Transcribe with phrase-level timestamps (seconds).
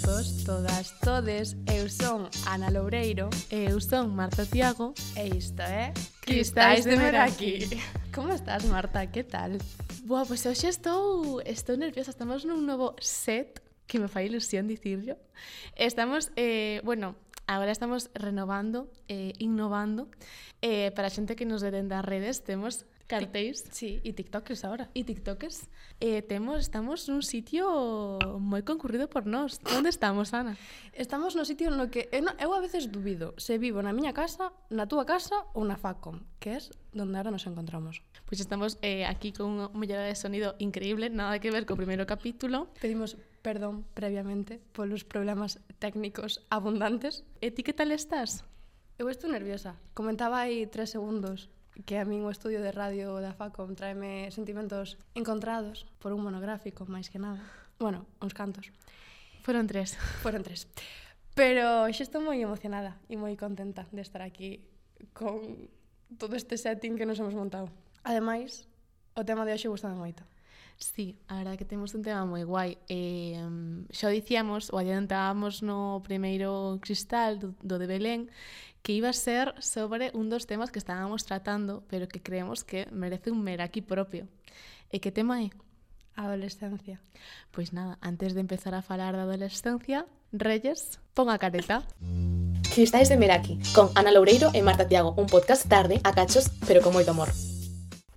[0.00, 5.94] todos, todas, todes Eu son Ana Loureiro E eu son Marta Tiago E isto é...
[6.20, 7.64] Cristais estáis de Meraki
[8.14, 9.06] Como estás, Marta?
[9.06, 9.56] Que tal?
[10.04, 14.68] Boa, pois pues hoxe estou, estou nerviosa Estamos nun novo set que me fai ilusión
[14.68, 15.16] dicirlo
[15.76, 20.10] Estamos, eh, bueno, Agora estamos renovando, eh, innovando.
[20.62, 23.62] Eh, para a xente que nos vede das redes, temos Cartéis.
[23.70, 24.90] Sí, e tiktokers ahora.
[24.90, 25.70] E tiktokers.
[26.02, 29.62] Eh, temos, estamos nun sitio moi concurrido por nós.
[29.78, 30.58] Onde estamos, Ana?
[30.90, 34.10] Estamos eh, no sitio no que eu, eu a veces dubido se vivo na miña
[34.10, 36.60] casa, na túa casa ou na Facom, que é
[36.90, 38.02] donde ahora nos encontramos.
[38.26, 41.78] Pois pues estamos eh, aquí con unha mellora de sonido increíble, nada que ver co
[41.78, 42.74] primeiro capítulo.
[42.82, 43.14] Pedimos
[43.46, 47.22] perdón previamente polos problemas técnicos abundantes.
[47.38, 48.42] E ti que tal estás?
[48.98, 49.78] Eu estou nerviosa.
[49.94, 51.54] Comentaba aí tres segundos
[51.84, 56.88] que a min o estudio de radio da Facom traeme sentimentos encontrados por un monográfico,
[56.88, 57.44] máis que nada.
[57.76, 58.72] Bueno, uns cantos.
[59.44, 60.00] Foron tres.
[60.24, 60.64] Foron tres.
[61.36, 64.64] Pero xa estou moi emocionada e moi contenta de estar aquí
[65.12, 65.68] con
[66.16, 67.68] todo este setting que nos hemos montado.
[68.00, 68.64] Ademais,
[69.12, 70.24] o tema de hoxe gustame moito.
[70.78, 72.76] Sí, a verdade que temos un tema moi guai.
[72.88, 73.36] Eh,
[73.92, 78.28] xa dicíamos, ou adiantábamos no primeiro cristal do, do de Belén,
[78.86, 82.86] que iba a ser sobre un dos temas que estábamos tratando, pero que creemos que
[82.92, 84.30] merece un meraki propio.
[84.94, 85.50] E que tema é?
[86.14, 87.02] Adolescencia.
[87.50, 91.82] Pois nada, antes de empezar a falar da adolescencia, Reyes, pon a careta.
[92.70, 96.78] Cristais de Meraki, con Ana Loureiro e Marta Tiago, un podcast tarde, a cachos, pero
[96.78, 97.34] con moito amor.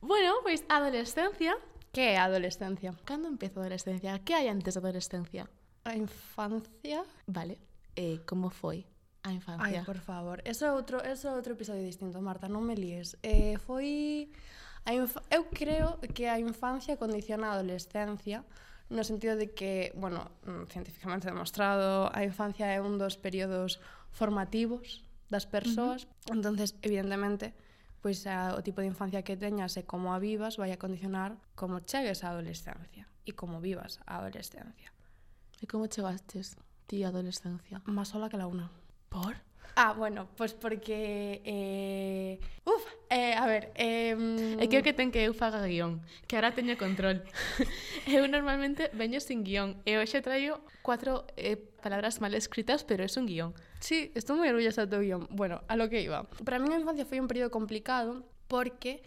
[0.06, 1.58] Bueno, pois adolescencia,
[1.90, 2.94] que é a adolescencia?
[3.09, 4.22] Cando empeza a adolescencia?
[4.22, 5.50] Que hai antes da adolescencia?
[5.81, 7.02] A infancia.
[7.25, 7.58] Vale.
[7.97, 8.86] Eh, e como foi?
[9.23, 9.80] a infancia.
[9.81, 10.42] Ai, por favor.
[10.45, 13.20] Eso é outro, eso é outro episodio distinto, Marta, non me líes.
[13.23, 14.31] Eh, foi...
[14.88, 15.20] A inf...
[15.30, 18.47] Eu creo que a infancia condiciona a adolescencia
[18.90, 23.78] no sentido de que, bueno, mm, científicamente demostrado, a infancia é un dos períodos
[24.09, 26.03] formativos das persoas.
[26.03, 26.36] Uh -huh.
[26.36, 27.53] entonces evidentemente,
[28.01, 31.38] pois a, o tipo de infancia que teñas e como a vivas vai a condicionar
[31.53, 34.90] como chegues á adolescencia e como vivas a adolescencia.
[35.62, 36.57] E como chegastes
[36.90, 37.84] ti á adolescencia?
[37.86, 38.74] Más sola que la una.
[39.09, 39.36] Por?
[39.75, 41.42] Ah, bueno, pues porque...
[41.46, 42.40] Eh...
[42.66, 43.72] Uf, eh, a ver...
[43.75, 44.58] Eh...
[44.59, 47.24] E creo que ten que eu faga guión, que ahora teño control.
[48.06, 53.16] eu normalmente veño sin guión, e hoxe traio cuatro eh, palabras mal escritas, pero es
[53.16, 53.56] un guión.
[53.80, 55.31] Sí, estou moi orgullosa do guión.
[55.31, 56.28] Bueno, a lo que iba.
[56.44, 59.00] Para mí a infancia foi un período complicado porque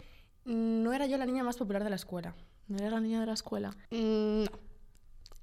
[0.49, 2.33] no era yo la niña máis popular de la escuela.
[2.65, 3.69] Non era a niña de la escuela?
[3.93, 4.53] Mm, no.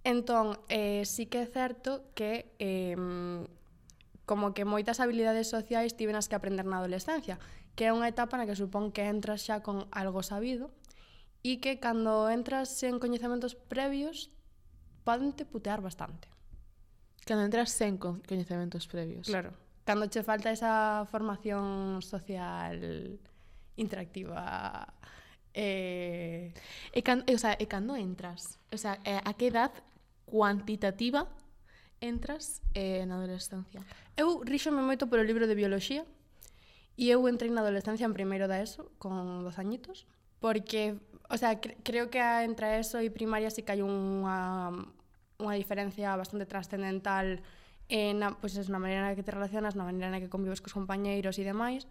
[0.02, 2.98] Entón, eh, sí que é certo que eh,
[4.30, 7.42] como que moitas habilidades sociais tivenas que aprender na adolescencia,
[7.74, 10.70] que é unha etapa na que supón que entras xa con algo sabido
[11.42, 14.30] e que cando entras sen coñecementos previos
[15.02, 16.30] poden te putear bastante.
[17.26, 19.26] Cando entras sen con coñecementos previos.
[19.26, 19.50] Claro.
[19.82, 23.18] Cando che falta esa formación social
[23.74, 24.86] interactiva
[25.58, 26.54] eh...
[26.94, 28.62] E, can, e, o sea, e cando entras?
[28.70, 29.74] O sea, eh, a que edad
[30.22, 31.26] cuantitativa
[32.00, 33.84] entras eh, na adolescencia?
[34.16, 36.04] Eu ríxome moito polo libro de bioloxía
[36.96, 40.08] e eu entrei na adolescencia en primeiro da ESO, con dos añitos,
[40.40, 40.96] porque,
[41.28, 44.72] o sea, cre creo que entre ESO e primaria sí que hai unha,
[45.40, 47.44] unha diferencia bastante trascendental
[47.90, 50.64] en na, pois pues, na maneira na que te relacionas, na maneira na que convives
[50.64, 51.84] cos compañeiros e demais,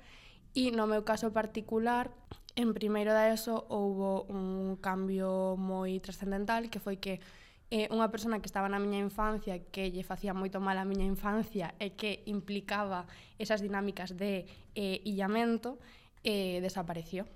[0.58, 2.10] e no meu caso particular,
[2.58, 7.22] en primeiro da ESO houbo un cambio moi trascendental que foi que
[7.70, 11.06] eh, unha persona que estaba na miña infancia que lle facía moito mal a miña
[11.06, 13.06] infancia e que implicaba
[13.38, 15.78] esas dinámicas de eh, illamento
[16.26, 17.30] eh, desapareció.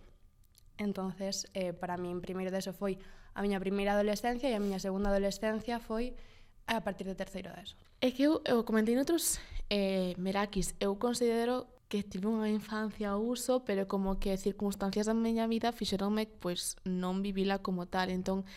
[0.82, 2.98] Entonces, eh, para min, primeiro deso foi
[3.38, 6.18] a miña primeira adolescencia e a miña segunda adolescencia foi
[6.66, 7.78] a partir do terceiro deso.
[8.02, 9.38] É que eu, eu comentei noutros
[9.70, 15.14] eh, merakis, eu considero que tive unha infancia ao uso, pero como que circunstancias da
[15.14, 18.10] miña vida fixeronme, pois, non vivila como tal.
[18.10, 18.50] Entón,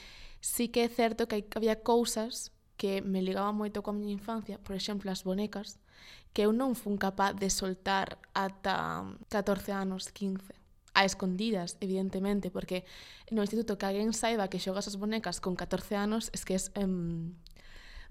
[0.46, 4.78] sí que é certo que había cousas que me ligaban moito coa miña infancia, por
[4.78, 5.82] exemplo, as bonecas,
[6.30, 10.54] que eu non fun capaz de soltar ata 14 anos, 15
[10.94, 12.86] a escondidas, evidentemente, porque
[13.34, 16.60] no instituto que alguén saiba que xogas as bonecas con 14 anos es que é
[16.86, 17.34] um,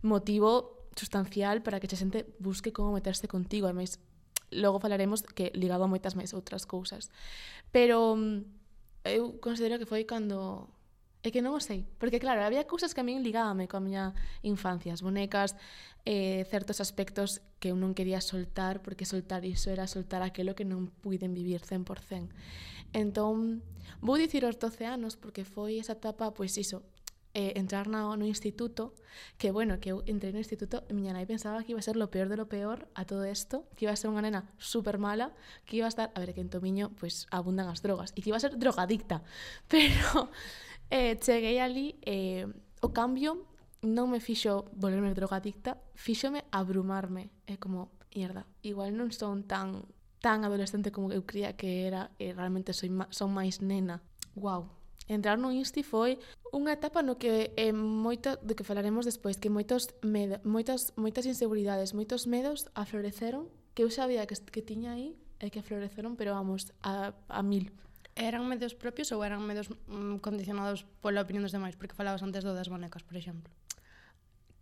[0.04, 3.98] motivo sustancial para que xa xente busque como meterse contigo, Ademais,
[4.52, 7.08] logo falaremos que ligaba moitas máis outras cousas.
[7.72, 8.18] Pero
[9.08, 10.68] eu considero que foi cando
[11.25, 14.13] É que non o sei, porque claro, había cousas que a min ligábame coa miña
[14.45, 15.57] infancia, as bonecas,
[16.06, 20.69] eh, certos aspectos que eu non quería soltar, porque soltar iso era soltar aquilo que
[20.69, 22.30] non puiden vivir 100%.
[22.94, 23.66] Entón,
[24.06, 26.86] vou dicir os 12 anos, porque foi esa etapa, pois iso,
[27.33, 28.94] eh, entrar na, no instituto,
[29.42, 31.98] que bueno, que eu entrei no instituto e miña nai pensaba que iba a ser
[31.98, 35.01] lo peor de lo peor a todo isto, que iba a ser unha nena super
[35.01, 35.33] mala,
[35.66, 38.22] que iba a estar, a ver, que en Tomiño, pois, pues, abundan as drogas, e
[38.22, 39.25] que iba a ser drogadicta,
[39.74, 40.30] pero...
[40.90, 42.48] Eh, cheguei ali e eh,
[42.82, 43.46] o cambio
[43.86, 47.30] non me fixo volverme drogadicta, fíxome abrumarme.
[47.46, 49.86] É como, mierda, igual non son tan
[50.26, 54.02] tan adolescente como eu cría que era e realmente soy son máis nena.
[54.34, 54.74] Wow.
[55.06, 56.18] Entrar no Insti foi
[56.50, 61.30] unha etapa no que é moito do que falaremos despois, que moitos medo, moitas moitas
[61.30, 66.34] inseguridades, moitos medos afloreceron que eu sabía que, que tiña aí e que afloreceron, pero
[66.34, 67.70] vamos, a, a mil.
[68.15, 71.75] Eran medios propios ou eran medios mm, condicionados pola opinión dos demais?
[71.75, 73.51] Porque falabas antes do das bonecas, por exemplo.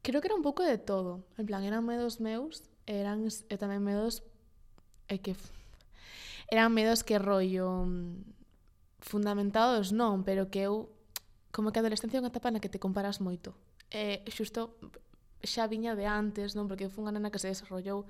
[0.01, 1.21] Creo que era un pouco de todo.
[1.37, 4.25] En plan, eran medos meus, eran e eh, tamén medos
[5.05, 5.37] e eh, que
[6.49, 8.25] eran medos que rollo mm,
[9.05, 10.89] fundamentados non, pero que eu
[11.53, 13.53] como que a adolescencia é unha etapa na que te comparas moito.
[13.93, 14.73] E xusto
[15.45, 18.09] xa viña de antes, non, porque eu fui unha nena que se desarrollou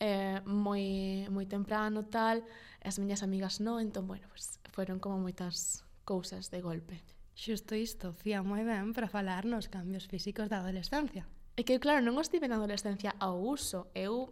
[0.00, 2.46] eh, moi, moi temprano, tal,
[2.82, 7.02] as miñas amigas non, entón, bueno, pues, foron como moitas cousas de golpe.
[7.34, 11.26] Xusto isto, fía moi ben para falar nos cambios físicos da adolescencia.
[11.58, 13.90] É que, claro, non estive na adolescencia ao uso.
[13.94, 14.30] Eu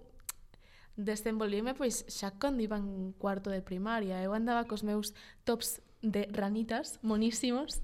[0.94, 4.22] desenvolvíme, pois, xa cando iba en cuarto de primaria.
[4.22, 7.82] Eu andaba cos meus tops de ranitas monísimos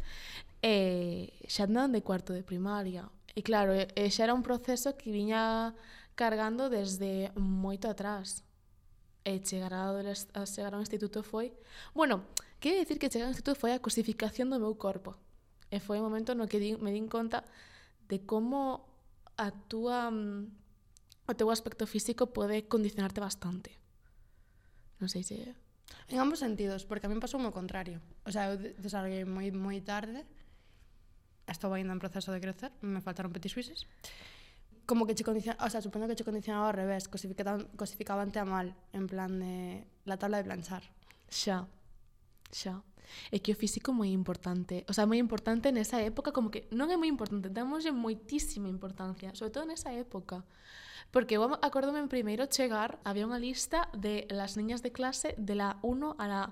[0.62, 3.10] e xa andaban de cuarto de primaria.
[3.34, 5.74] E claro, e xa era un proceso que viña
[6.14, 8.44] cargando desde moito atrás.
[9.22, 11.54] E chegar, a a chegar ao instituto foi...
[11.94, 12.26] Bueno,
[12.58, 15.14] que decir que chegar ao instituto foi a cosificación do meu corpo.
[15.70, 17.46] E foi o momento no que di, me din conta
[18.10, 18.84] de como
[19.38, 23.78] a túa, o teu aspecto físico pode condicionarte bastante.
[25.00, 25.54] Non sei se...
[26.12, 28.02] En ambos sentidos, porque a mí pasou o contrario.
[28.26, 30.26] O sea, eu desarrollei moi moi tarde,
[31.48, 33.88] estou ainda en proceso de crecer, me faltaron petit suises,
[34.86, 38.38] como que che condicionaba, o sea, supoño que che condicionaba ao revés, cosificaban, cosificaban te
[38.38, 40.82] a mal, en plan de la tabla de planchar.
[41.30, 41.66] Xa,
[42.50, 42.82] xa.
[43.30, 46.88] É que o físico moi importante, o sea, moi importante nesa época, como que non
[46.88, 50.44] é moi importante, damoslle moitísima importancia, sobre todo nesa época.
[51.12, 55.54] Porque eu acordome en primeiro chegar, había unha lista de las niñas de clase de
[55.58, 56.42] la 1 a la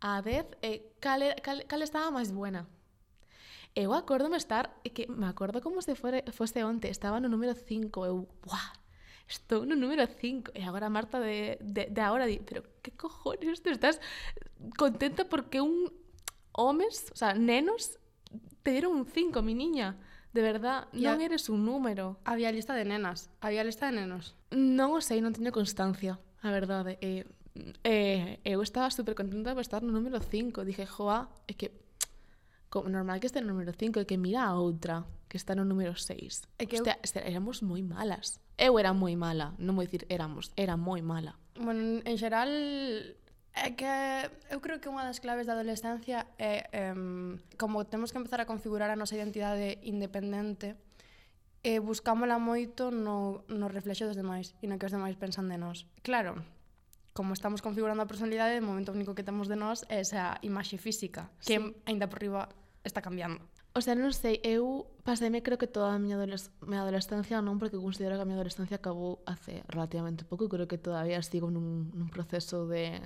[0.00, 2.68] a 10, eh, e eh, cal, cal, cal estaba máis buena.
[3.76, 8.08] Eu acórdome estar, que me acordo como se fore, fose onte, estaba no número 5,
[8.08, 8.72] eu, buah,
[9.28, 13.60] estou no número 5, e agora Marta de, de, de agora di, pero que cojones,
[13.60, 14.00] tú estás
[14.80, 15.92] contenta porque un
[16.56, 18.00] homes, o sea, nenos,
[18.64, 20.00] te dieron un 5, mi niña,
[20.32, 21.12] de verdad, ya.
[21.12, 22.16] non eres un número.
[22.24, 24.40] Había lista de nenas, había lista de nenos.
[24.56, 27.28] Non o sei, non teño constancia, a verdade, e...
[27.84, 31.85] Eh, eh, eu estaba super contenta por estar no número 5 dije, joa, é que
[32.76, 35.64] como normal que este no número 5 e que mira a outra que está no
[35.64, 36.60] número 6.
[36.60, 37.24] É que Hostia, eu...
[37.24, 38.36] éramos moi malas.
[38.60, 41.40] Eu era moi mala, non vou dicir éramos, era moi mala.
[41.56, 42.52] Bueno, en xeral
[43.56, 43.88] É que
[44.52, 48.44] eu creo que unha das claves da adolescencia é um, como temos que empezar a
[48.44, 50.76] configurar a nosa identidade independente
[51.64, 55.56] e buscámola moito no, no reflexo dos demais e no que os demais pensan de
[55.56, 55.88] nós.
[56.04, 56.44] Claro,
[57.16, 60.76] como estamos configurando a personalidade, o momento único que temos de nós é esa imaxe
[60.76, 61.72] física, que sí.
[61.88, 62.52] aínda por riba
[62.86, 63.42] está cambiando.
[63.76, 67.60] O sea, non sei, eu paséme creo que toda a miña adoles miña adolescencia non,
[67.60, 71.92] porque considero que a miña adolescencia acabou hace relativamente pouco, creo que todavía sigo nun,
[71.92, 72.96] nun proceso de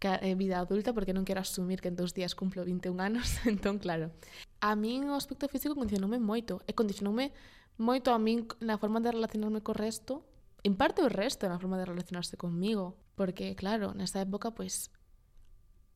[0.00, 3.36] que, eh, vida adulta porque non quero asumir que en dous días cumplo 21 anos,
[3.50, 4.08] entón claro.
[4.64, 7.36] A min o aspecto físico condicionoume moito, e condicionoume
[7.76, 10.24] moito a min na forma de relacionarme co resto,
[10.64, 14.99] en parte o resto na forma de relacionarse comigo, porque claro, nesa época pois pues,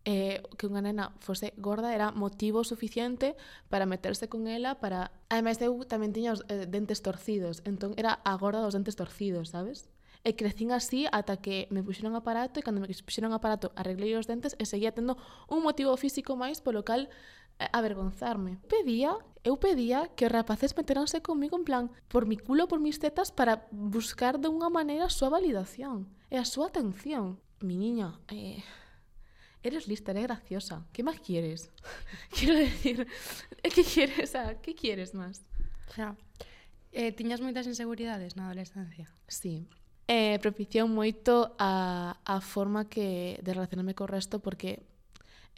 [0.05, 3.37] eh, que unha nena fose gorda era motivo suficiente
[3.73, 5.11] para meterse con ela para...
[5.33, 9.57] Ademais, eu tamén tiña os eh, dentes torcidos, entón era a gorda dos dentes torcidos,
[9.57, 9.89] sabes?
[10.25, 14.25] E crecín así ata que me puxeron aparato e cando me puxeron aparato arreglei os
[14.25, 15.21] dentes e seguía tendo
[15.53, 17.13] un motivo físico máis polo cal
[17.61, 18.57] eh, avergonzarme.
[18.65, 23.01] Pedía, eu pedía que os rapaces meteranse comigo en plan por mi culo, por mis
[23.01, 27.41] tetas para buscar de unha maneira a súa validación e a súa atención.
[27.61, 28.65] Mi niña, eh,
[29.65, 31.71] eres lista, eres graciosa, ¿qué más quieres?
[32.31, 33.07] Quiero decir,
[33.63, 34.29] ¿eh, ¿qué quieres?
[34.29, 35.43] O sea, ¿Qué quieres más?
[35.97, 36.17] Ya.
[36.93, 39.11] Eh, tiñas moitas inseguridades na adolescencia?
[39.27, 39.67] Sí.
[40.07, 44.85] Eh, propiciou moito a, a forma que de relacionarme co resto porque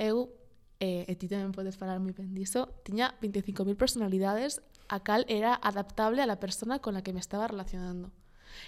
[0.00, 0.32] eu,
[0.80, 5.52] eh, e ti tamén podes falar moi ben diso, tiña 25.000 personalidades a cal era
[5.60, 8.14] adaptable a la persona con la que me estaba relacionando.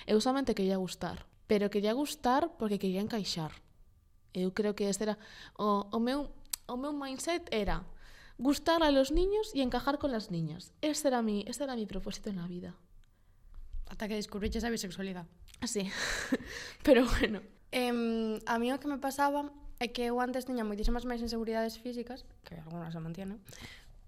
[0.05, 3.53] Eu solamente quería gustar, pero quería gustar porque quería encaixar.
[4.35, 5.19] Eu creo que este era
[5.57, 6.31] o, o meu
[6.69, 7.85] o meu mindset era
[8.39, 10.73] gustar a los niños y encajar con las niñas.
[10.81, 12.75] Ese era mi ese era mi propósito en la vida.
[13.89, 15.29] Hasta que descubriches a bisexualidade.
[15.61, 15.91] Así.
[16.85, 17.41] Pero bueno,
[17.73, 21.79] em, a mí o que me pasaba é que eu antes tiña moitísimas máis inseguridades
[21.79, 23.39] físicas, que algunas se mantienen,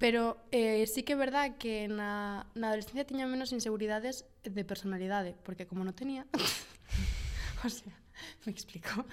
[0.02, 5.38] pero eh, sí que é verdad que na, na adolescencia tiña menos inseguridades de personalidade,
[5.46, 6.26] porque como non tenía...
[7.62, 7.94] o sea,
[8.46, 9.04] me explico.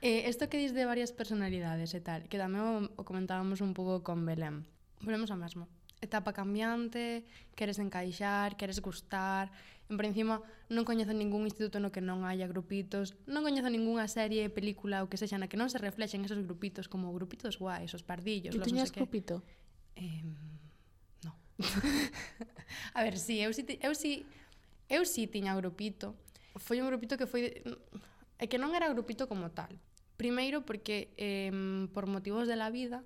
[0.00, 4.02] Eh, esto que dis de varias personalidades e tal, que tamén o comentábamos un pouco
[4.02, 4.66] con Belén.
[5.02, 5.68] Volvemos ao mesmo.
[6.00, 7.24] Etapa cambiante,
[7.56, 9.52] queres encaixar, queres gustar.
[9.88, 10.40] En por encima,
[10.72, 15.08] non coñezo ningún instituto no que non haya grupitos, non coñezo ningunha serie, película ou
[15.12, 18.64] que sexa na que non se reflexen esos grupitos como grupitos guais, os pardillos, los
[18.64, 19.00] non sei que.
[19.04, 19.44] grupito?
[20.00, 20.24] Eh,
[21.20, 21.36] no.
[22.96, 24.12] a ver, si, sí, eu si, sí, eu si, sí,
[24.88, 26.16] eu si tiña grupito.
[26.56, 27.60] Foi un grupito que foi
[28.38, 29.70] É que non era grupito como tal.
[30.18, 31.50] Primeiro porque eh,
[31.94, 33.02] por motivos de la vida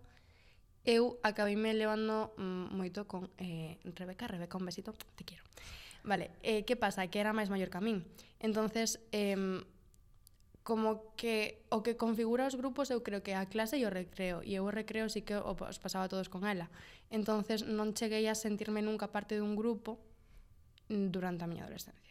[0.89, 5.45] eu acabeime levando mm, moito con eh, Rebeca, Rebeca, un besito, te quero.
[6.05, 7.05] Vale, eh, que pasa?
[7.13, 8.01] Que era máis maior que a min.
[8.41, 9.37] Entonces, eh,
[10.69, 14.45] como que o que configura os grupos eu creo que a clase e o recreo
[14.45, 16.69] e eu o recreo sí que os pasaba todos con ela
[17.09, 19.97] entonces non cheguei a sentirme nunca parte dun grupo
[20.93, 22.08] mm, durante a miña adolescencia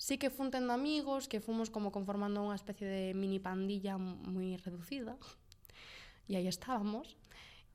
[0.00, 4.56] sí que fun tendo amigos, que fomos como conformando unha especie de mini pandilla moi
[4.56, 5.20] reducida,
[6.24, 7.20] e aí estábamos,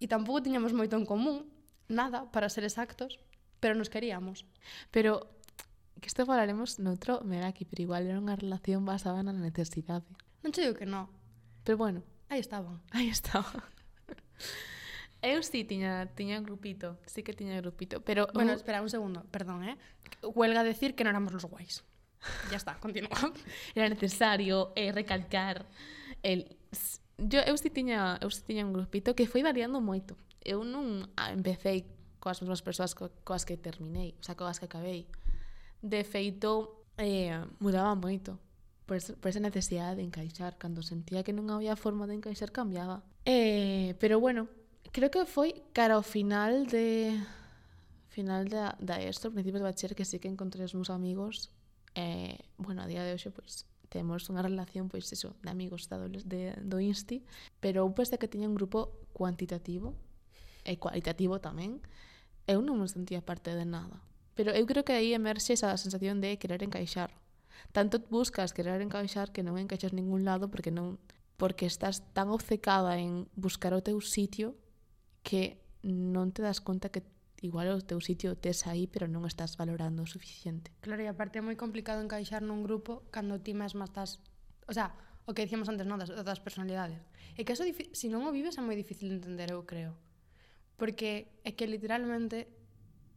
[0.02, 1.46] e tampouco tiñamos moito en común,
[1.86, 3.22] nada, para ser exactos,
[3.62, 4.50] pero nos queríamos.
[4.90, 5.38] Pero
[6.02, 10.10] que isto falaremos noutro Meraki, pero igual era unha relación basada na necesidade.
[10.42, 11.06] Non te digo que non.
[11.62, 12.02] Pero bueno.
[12.34, 12.82] Aí estaban.
[12.90, 13.62] Aí estaban.
[15.22, 18.30] Eu sí tiña, tiña grupito, sí que tiña grupito, pero...
[18.34, 19.78] Bueno, espera un segundo, perdón, eh?
[20.22, 21.86] Huelga decir que non éramos los guais.
[22.52, 23.34] Ya está, continúa.
[23.76, 25.66] Era necesario eh, recalcar
[26.24, 26.58] el
[27.18, 30.18] yo eu si tiña, eu si tiña un grupito que foi variando moito.
[30.44, 31.88] Eu non empecé
[32.20, 35.08] coas mesmas persoas co, coas que terminei, o sea, coas que acabei.
[35.82, 38.40] De feito, eh, mudaba moito
[38.86, 40.58] por, por esa necesidade de encaixar.
[40.60, 43.02] Cando sentía que non había forma de encaixar, cambiaba.
[43.24, 44.52] Eh, pero bueno,
[44.92, 47.16] creo que foi cara ao final de
[48.12, 51.52] final da, da ESO, principios de bacher, que sí que encontré os meus amigos
[51.96, 55.98] eh, bueno, a día de hoxe pois temos unha relación pois eso, de amigos da
[56.06, 57.24] de, do insti,
[57.64, 59.96] pero eu pois, pensei que tiña un grupo cuantitativo
[60.68, 61.80] e cualitativo tamén,
[62.46, 64.04] eu non me sentía parte de nada.
[64.36, 67.16] Pero eu creo que aí emerxe esa sensación de querer encaixar.
[67.72, 71.00] Tanto buscas querer encaixar que non encaixas ningún lado porque non
[71.40, 74.56] porque estás tan obcecada en buscar o teu sitio
[75.24, 77.04] que non te das conta que
[77.46, 80.74] igual o teu sitio tes aí, pero non estás valorando o suficiente.
[80.82, 84.18] Claro, e aparte é moi complicado encaixar nun grupo cando ti mesma estás...
[84.66, 84.98] O sea,
[85.30, 87.00] o que dicíamos antes, non, das, das personalidades.
[87.38, 89.94] E que eso, se non o vives, é moi difícil de entender, eu creo.
[90.76, 92.50] Porque é que literalmente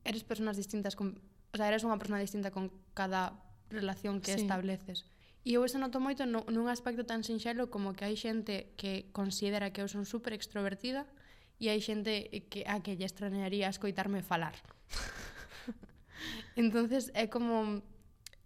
[0.05, 1.21] eres personas distintas con...
[1.53, 3.41] O sea, eres unha persona distinta con cada
[3.73, 4.45] relación que sí.
[4.45, 5.09] estableces.
[5.49, 9.73] E eu eso noto moito nun aspecto tan sinxelo como que hai xente que considera
[9.73, 11.09] que eu son super extrovertida
[11.59, 14.55] e hai xente que a que lle estranearía escoitarme falar.
[16.63, 17.83] entonces é como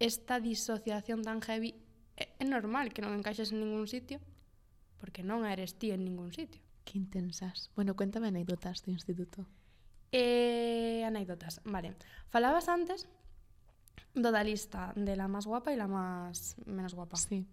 [0.00, 1.76] esta disociación tan heavy
[2.16, 4.18] eh, é, é normal que non encaixes en ningún sitio
[4.96, 6.62] porque non eres ti en ningún sitio.
[6.86, 7.70] Que intensas.
[7.74, 9.46] Bueno, cuéntame anécdotas do instituto.
[10.10, 11.94] Eh, anécdotas, vale.
[12.30, 13.06] Falabas antes
[14.14, 17.16] do da lista de la máis guapa e la máis menos guapa.
[17.16, 17.48] Sí.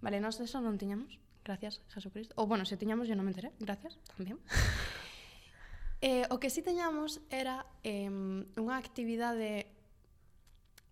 [0.00, 1.20] Vale, nós eso non tiñamos.
[1.48, 2.34] Gracias, Jesucristo.
[2.36, 3.56] Ou, bueno, se tiñamos, yo non me enteré.
[3.56, 4.36] Gracias, tamén.
[6.04, 9.72] eh, o que si sí teñamos era eh, unha actividade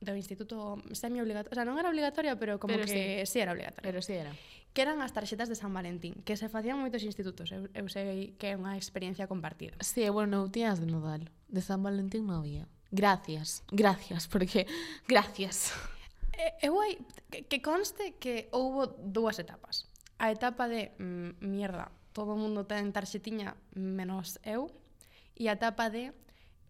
[0.01, 3.37] do instituto semi obligatoria, o sea, non era obligatoria, pero como pero que sí.
[3.37, 3.85] sí era obligatoria.
[3.85, 4.33] Pero sí era.
[4.73, 8.33] Que eran as tarxetas de San Valentín, que se facían moitos institutos, eu, eu sei
[8.41, 9.77] que é unha experiencia compartida.
[9.85, 12.65] Sí, bueno, eu tiñas de Nodal, de San Valentín non había.
[12.89, 14.65] Gracias, gracias, porque
[15.05, 15.77] gracias.
[16.33, 16.97] Eh, Eu hai
[17.29, 19.85] que, que conste que houbo dúas etapas
[20.18, 24.73] a etapa de mm, mierda, todo o mundo ten tarxetiña menos eu
[25.37, 26.16] e a etapa de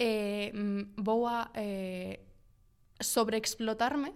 [0.03, 2.19] eh, mm, vou a eh,
[2.99, 4.11] sobreexplotarme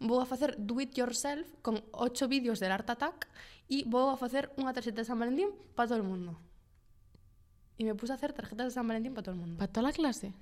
[0.00, 3.28] vou a facer do it yourself con ocho vídeos del Art Attack
[3.68, 6.40] e vou a facer unha tarxeta de San Valentín para todo o mundo.
[7.76, 9.60] E me puse a hacer tarxetas de San Valentín para todo o mundo.
[9.60, 10.32] Para toda a clase?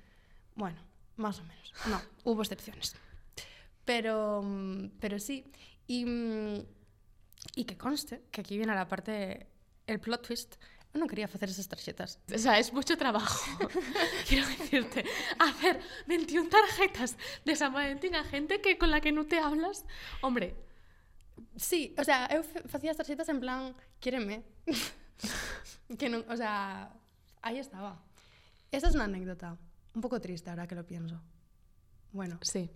[0.55, 0.79] Bueno,
[1.19, 1.67] máis ou menos.
[1.91, 2.95] No, hubo excepciones.
[3.83, 5.43] Pero, mm, pero sí.
[5.91, 6.07] E
[7.55, 9.47] E que conste que aquí viene a la parte,
[9.87, 10.55] el plot twist,
[10.93, 12.19] no quería hacer esas tarxetas.
[12.33, 13.45] O sea, es mucho trabajo.
[14.27, 15.05] Quiero decirte,
[15.37, 17.15] hacer 21 tarjetas
[17.45, 19.85] de San Valentín a gente que con la que no te hablas,
[20.21, 20.55] hombre.
[21.55, 23.71] Sí, o sea, eu facía as tarxetas en plan,
[24.03, 24.43] quéreme.
[25.99, 26.91] que non, o sea,
[27.41, 27.95] aí estaba.
[28.71, 29.55] Esa es una anécdota,
[29.95, 31.21] un poco triste ahora que lo pienso.
[32.11, 32.39] Bueno.
[32.41, 32.69] Sí.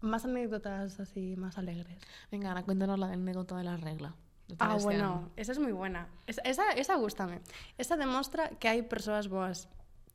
[0.00, 1.98] Más anécdotas así, más alegres.
[2.30, 4.14] Venga, cuéntanos la anécdota de la regla.
[4.48, 6.08] de Ah, este bueno, esa es moi buena.
[6.26, 7.40] Esa, esa, esa gústame.
[7.76, 9.68] Esa demostra que hai persoas boas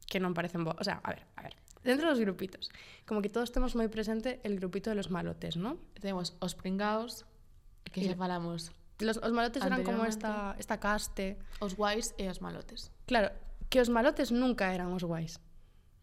[0.10, 0.82] que non parecen boas.
[0.82, 1.54] O sea, a ver, a ver.
[1.86, 2.72] Dentro dos grupitos,
[3.06, 5.78] como que todos temos moi presente el grupito de los malotes, ¿no?
[6.00, 7.28] Tenemos os pringaos,
[7.94, 8.72] que Y- falamos,
[9.04, 11.38] Los, os malotes eran como esta, esta caste.
[11.62, 12.90] os guais e os malotes.
[13.06, 13.30] Claro,
[13.70, 15.38] que os malotes nunca eran os guais.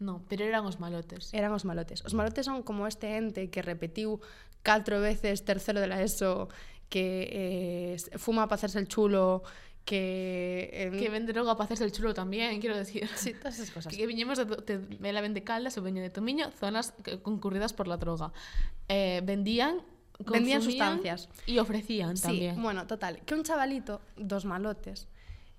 [0.00, 1.32] No, pero eran os malotes.
[1.32, 2.02] Eran os malotes.
[2.04, 4.18] Os malotes son como este ente que repetiu
[4.64, 6.48] catro veces tercero de la ESO,
[6.88, 9.42] que eh, fuma para hacerse el chulo,
[9.84, 10.70] que...
[10.72, 13.08] Eh, Que vende droga para hacerse el chulo también, quiero decir.
[13.14, 13.94] Sí, todas esas cosas.
[13.94, 17.86] Que viñemos de, de Mela vende Caldas o Veño de Tomiño, zonas que- concurridas por
[17.86, 18.32] la droga.
[18.88, 19.82] Eh, vendían,
[20.18, 21.28] Vendían sustancias.
[21.46, 22.60] Y ofrecían Sí, también.
[22.62, 25.08] bueno, total, que un chavalito, dos malotes,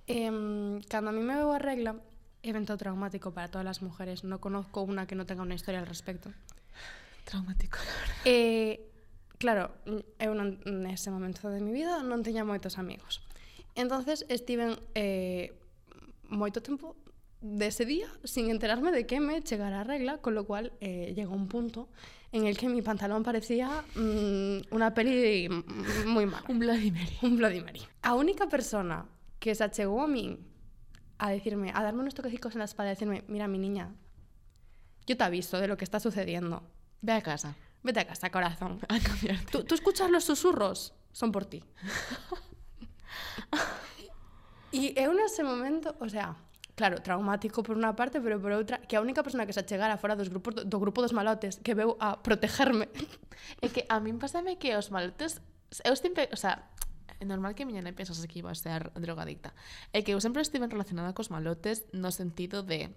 [0.08, 1.96] cando a mí me veo a regla,
[2.44, 4.24] Evento traumático para todas las mujeres.
[4.24, 6.32] No conozco una que no tenga una historia al respecto.
[7.26, 8.16] Traumático, la verdad.
[8.26, 8.92] Eh,
[9.38, 13.22] claro, eh, eu non, nese momento de mi vida non teña moitos amigos.
[13.78, 15.54] Entonces estiven eh,
[16.30, 16.98] moito tempo
[17.42, 21.34] dese día sin enterarme de que me chegara a regla, con lo cual eh, llegó
[21.34, 21.90] un punto
[22.32, 26.46] en el que mi pantalón parecía mm, una peli muy mm, moi mala.
[26.48, 27.18] un Bloody Mary.
[27.22, 27.82] Un Bloody Mary.
[28.02, 29.06] A única persona
[29.40, 30.38] que se achegou a min
[31.22, 33.94] a decirme, a darme unos toquecicos en la espalda y decirme, mira mi niña,
[35.06, 36.64] yo te aviso de lo que está sucediendo.
[37.02, 37.56] Ve a casa.
[37.84, 38.80] Vete a casa, corazón.
[38.90, 38.98] A.
[39.52, 40.96] ¿Tú, tú escuchas los susurros?
[41.12, 41.62] Son por ti.
[44.72, 46.36] y eu nese momento, o sea,
[46.74, 50.02] claro, traumático por unha parte, pero por outra, que a única persona que se achegara
[50.02, 52.90] fora dos grupos, do grupo dos malotes que veu a protegerme.
[53.62, 55.38] É que a min pásame que os malotes
[55.86, 56.70] eu sempre, o sea,
[57.22, 59.54] É normal que miña nai pensase que iba a ser drogadicta.
[59.94, 62.90] É que eu sempre estive relacionada cos malotes no sentido de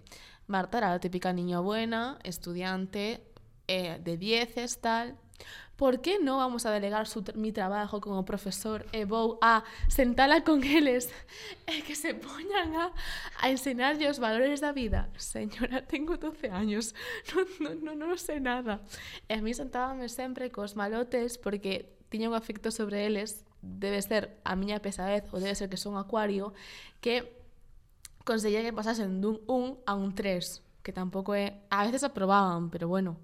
[0.49, 3.21] Marta era a típica niña buena, estudiante,
[3.69, 5.13] eh, de dieces, tal,
[5.75, 10.39] Por que non vamos a delegar su, mi trabajo como profesor e vou a sentala
[10.47, 11.11] con eles
[11.67, 12.95] e que se poñan a,
[13.43, 15.11] a enseñarlle os valores da vida?
[15.19, 16.95] Señora, tengo 12 años,
[17.35, 18.79] non, non, non, non sei nada.
[19.27, 24.37] E a mí sentábame sempre cos malotes porque tiña un afecto sobre eles debe ser
[24.45, 26.53] a miña pesadez ou debe ser que son acuario
[27.01, 27.33] que
[28.21, 31.65] conseguía que pasasen dun 1 a un 3 que tampouco é...
[31.73, 33.17] a veces aprobaban pero bueno.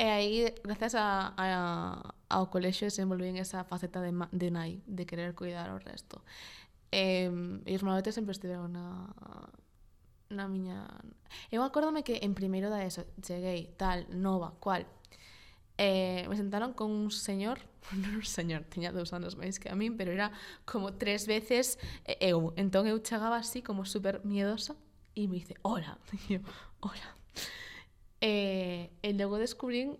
[0.00, 5.36] E aí gracias a, a, ao colexo desenvolvín esa faceta de, de nai de querer
[5.36, 6.24] cuidar o resto.
[6.88, 7.28] E,
[7.68, 9.12] e os malotes sempre estiveron na
[10.30, 10.86] na miña...
[11.50, 14.86] Eu acórdome que en primeiro da ESO cheguei tal, nova, cual,
[15.80, 17.64] eh, me sentaron con un señor,
[17.96, 20.28] non un señor, tiña dous anos máis que a min, pero era
[20.68, 22.52] como tres veces eh, eu.
[22.60, 24.76] Entón eu chegaba así como super miedosa
[25.16, 25.96] e me dice, hola,
[26.28, 26.44] e eu,
[26.84, 27.08] hola.
[28.20, 29.96] Eh, e logo descubrín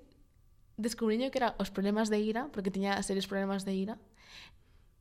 [0.76, 3.96] descubriño que era os problemas de ira, porque tiña serios problemas de ira,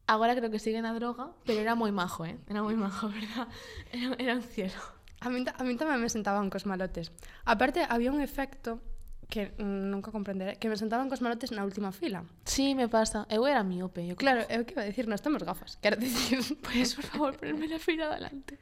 [0.09, 2.41] Agora creo que sigue na droga, pero era moi majo, eh?
[2.49, 3.45] Era moi majo, verdad?
[3.93, 4.81] Era, era un cielo.
[5.21, 7.13] A min, a min tamén me sentaban cos malotes.
[7.45, 8.81] Aparte, había un efecto
[9.29, 12.25] que nunca comprenderé, que me sentaban cos malotes na última fila.
[12.49, 13.29] Sí, me pasa.
[13.29, 14.01] Eu era miope.
[14.09, 15.77] Eu claro, eu que iba a decir, nós temos gafas.
[15.77, 18.57] Quero dicir, pois, pues, por favor, ponme na fila adelante.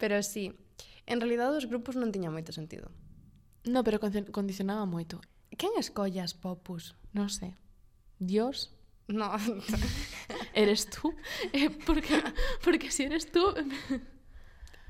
[0.00, 0.56] Pero sí,
[1.04, 2.88] en realidad os grupos non tiña moito sentido.
[3.68, 4.00] No, pero
[4.32, 5.20] condicionaba moito.
[5.52, 6.96] Quen escollas popus?
[7.12, 7.52] Non sei.
[8.16, 8.72] Dios?
[9.12, 9.36] No.
[10.56, 11.12] eres tú?
[11.52, 12.16] Eh, porque,
[12.64, 13.52] porque si eres tú...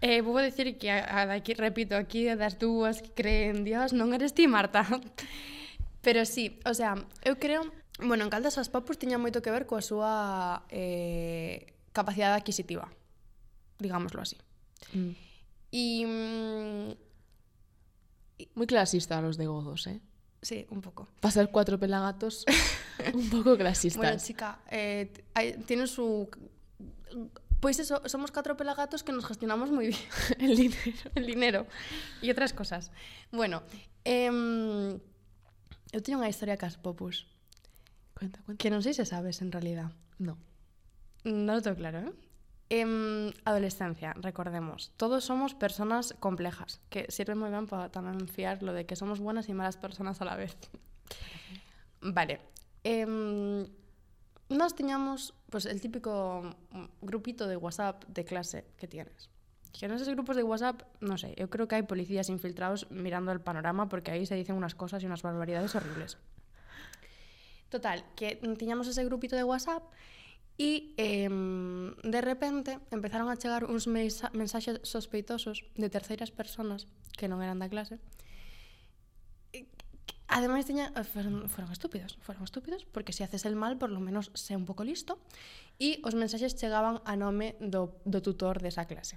[0.01, 3.91] Eh, vou decir que, a, a, aquí, repito, aquí das dúas que creen en Dios,
[3.91, 4.87] non eres ti, Marta.
[6.07, 6.95] Pero sí, o sea,
[7.27, 7.67] eu creo...
[7.99, 12.87] Bueno, en Caldas as papos tiña moito que ver coa súa eh, capacidade adquisitiva,
[13.83, 14.39] digámoslo así.
[14.95, 15.13] Mm.
[15.75, 15.85] E...
[16.07, 17.09] Mm,
[18.55, 19.99] Moi clasista los de godos, eh?
[20.43, 21.11] Sí, un pouco.
[21.21, 22.47] Pasar cuatro pelagatos,
[23.15, 23.99] un poco clasistas.
[23.99, 26.31] Bueno, chica, eh, hay, tiene su
[27.61, 30.01] Pues eso, somos cuatro pelagatos que nos gestionamos muy bien
[30.39, 31.11] El dinero.
[31.15, 31.67] el dinero
[32.23, 32.93] y otras cosas.
[33.33, 33.63] Bueno,
[34.05, 34.31] eh,
[35.93, 37.27] eu teño unha historia cas popus
[38.15, 38.61] Cuenta, cuenta.
[38.61, 39.91] que non sei se sabes en realidad.
[40.23, 40.39] No.
[41.27, 42.13] Non lo tengo claro, ¿eh?
[42.69, 48.77] En adolescencia, recordemos, todos somos personas complejas, que sirve muy bien para también fiar lo
[48.77, 50.53] de que somos buenas y malas personas a la vez.
[52.05, 52.39] Vale.
[52.85, 53.65] Em,
[54.49, 56.57] nós tiñamos pues, el típico
[57.01, 59.29] grupito de WhatsApp de clase que tienes.
[59.73, 63.33] Que en esos grupos de WhatsApp, no sé, yo creo que hay policías infiltrados mirando
[63.33, 66.17] el panorama porque ahí se dicen unas cosas y unas barbaridades horribles.
[67.69, 69.83] Total, que tiñamos ese grupito de WhatsApp
[70.59, 77.45] e eh, de repente empezaron a chegar uns mensaxes sospeitosos de terceiras personas que non
[77.45, 78.03] eran da clase
[80.29, 83.99] Ademais tiña eh, foron, foron estúpidos, foron estúpidos porque se haces el mal, por lo
[83.99, 85.17] menos sé un pouco listo
[85.81, 89.17] e os mensaxes chegaban a nome do do tutor desa clase.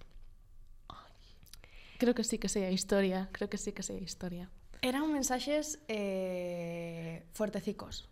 [2.00, 4.48] Creo que sí que sei a historia, creo que sí que sei a historia.
[4.80, 8.08] Eran mensaxes eh fuertecicos.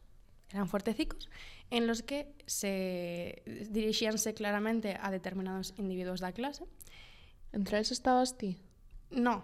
[0.51, 1.31] Eran fuertecicos
[1.71, 6.67] en los que se dirixíanse claramente a determinados individuos da clase.
[7.55, 8.59] Entre eles estabas ti?
[9.09, 9.41] No,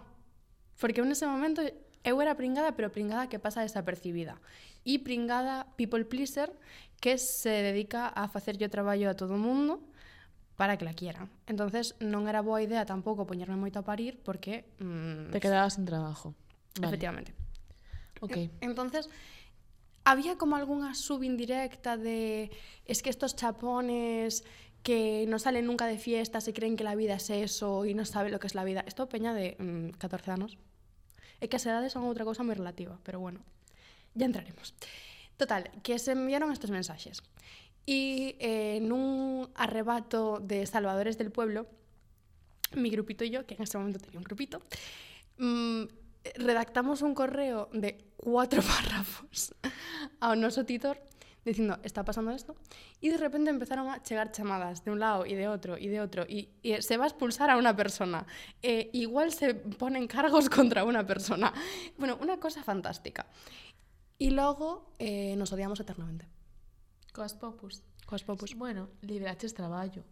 [0.78, 1.62] porque en ese momento
[2.06, 4.38] eu era pringada, pero pringada que pasa desapercibida.
[4.86, 6.54] E pringada people pleaser
[7.02, 9.82] que se dedica a facerlle o traballo a todo o mundo
[10.54, 11.26] para que la quieran.
[11.50, 14.70] Entonces non era boa idea tampouco poñerme moito a parir porque...
[14.78, 16.32] Mm, Te quedabas sin trabajo.
[16.78, 16.94] Vale.
[16.94, 17.34] Efectivamente.
[18.22, 18.38] Ok.
[18.62, 19.10] Entonces,
[20.06, 22.54] había como algunha subindirecta de
[22.86, 24.46] es que estos chapones
[24.86, 28.06] que no salen nunca de fiesta se creen que la vida es eso y no
[28.06, 28.84] saben lo que es la vida.
[28.86, 30.56] Esto peña de mm, 14 anos.
[31.40, 33.44] É que as edades son outra cousa moi relativa, pero bueno,
[34.16, 34.72] ya entraremos.
[35.36, 37.20] Total, que se enviaron estos mensaxes.
[37.86, 41.68] E eh, nun arrebato de salvadores del pueblo,
[42.74, 44.58] mi grupito y yo, que en ese momento tenía un grupito,
[45.38, 45.84] mm,
[46.34, 49.54] redactamos un correo de cuatro párrafos
[50.18, 50.98] ao noso titor
[51.50, 52.56] diciendo, está pasando esto.
[53.00, 56.00] Y de repente empezaron a llegar chamadas de un lado y de otro y de
[56.00, 56.24] otro.
[56.28, 58.26] Y, y se va a expulsar a una persona.
[58.62, 61.52] Eh, igual se ponen cargos contra una persona.
[61.96, 63.26] Bueno, una cosa fantástica.
[64.18, 66.28] Y luego eh, nos odiamos eternamente.
[67.12, 67.82] Coas popus.
[68.06, 68.54] Coas popus.
[68.54, 70.04] Bueno, liberaches traballo.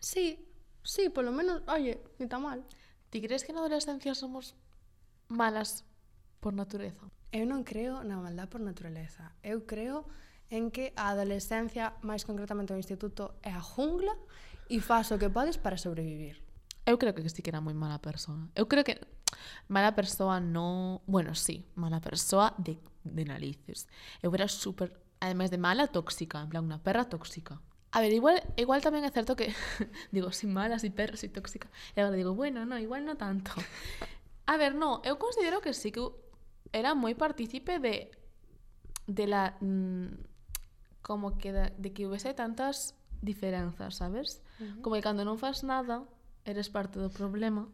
[0.00, 0.48] Sí,
[0.82, 2.64] sí, por lo menos, oye, ni tan mal.
[3.10, 4.56] Ti crees que na adolescencia somos
[5.28, 5.86] malas
[6.40, 7.06] por natureza?
[7.30, 9.30] Eu non creo na maldad por natureza.
[9.38, 10.06] Eu creo
[10.54, 14.14] en que a adolescencia, máis concretamente o instituto, é a jungla
[14.70, 16.38] e faz o que podes para sobrevivir.
[16.86, 18.46] Eu creo que sí que era moi mala persona.
[18.54, 19.02] Eu creo que
[19.66, 21.02] mala persoa no...
[21.10, 23.90] Bueno, sí, mala persoa de, de narices.
[24.22, 27.58] Eu era super ademais de mala, tóxica, en plan unha perra tóxica.
[27.90, 29.50] A ver, igual, igual tamén é certo que
[30.14, 31.66] digo, si mala, si perra, si tóxica.
[31.96, 33.50] E agora digo, bueno, no, igual no tanto.
[34.50, 36.04] A ver, no, eu considero que sí que
[36.70, 38.12] era moi partícipe de
[39.06, 40.33] de la mm,
[41.04, 44.40] como que de, de que houvese tantas diferenzas, sabes?
[44.58, 44.80] Uh -huh.
[44.80, 46.08] Como que cando non faz nada,
[46.48, 47.68] eres parte do problema,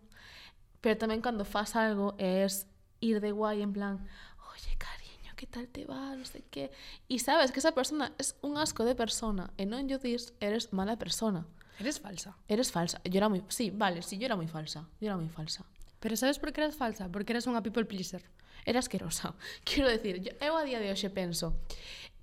[0.83, 2.67] pero tamén cando faz algo es
[2.99, 4.03] ir de guai en plan,
[4.51, 6.75] oye, cariño, que tal te va, non sei que...
[7.07, 10.75] E sabes que esa persona es un asco de persona, e non yo dis, eres
[10.75, 11.47] mala persona.
[11.79, 12.37] Eres falsa.
[12.51, 13.01] Eres falsa.
[13.07, 13.41] Yo era moi...
[13.49, 14.85] Sí, vale, sí, yo era moi falsa.
[15.01, 15.65] Yo era moi falsa.
[16.03, 17.09] Pero sabes por que eras falsa?
[17.09, 18.27] Porque eras unha people pleaser.
[18.67, 19.33] Era asquerosa.
[19.65, 21.57] Quero decir, yo, eu a día de hoxe penso...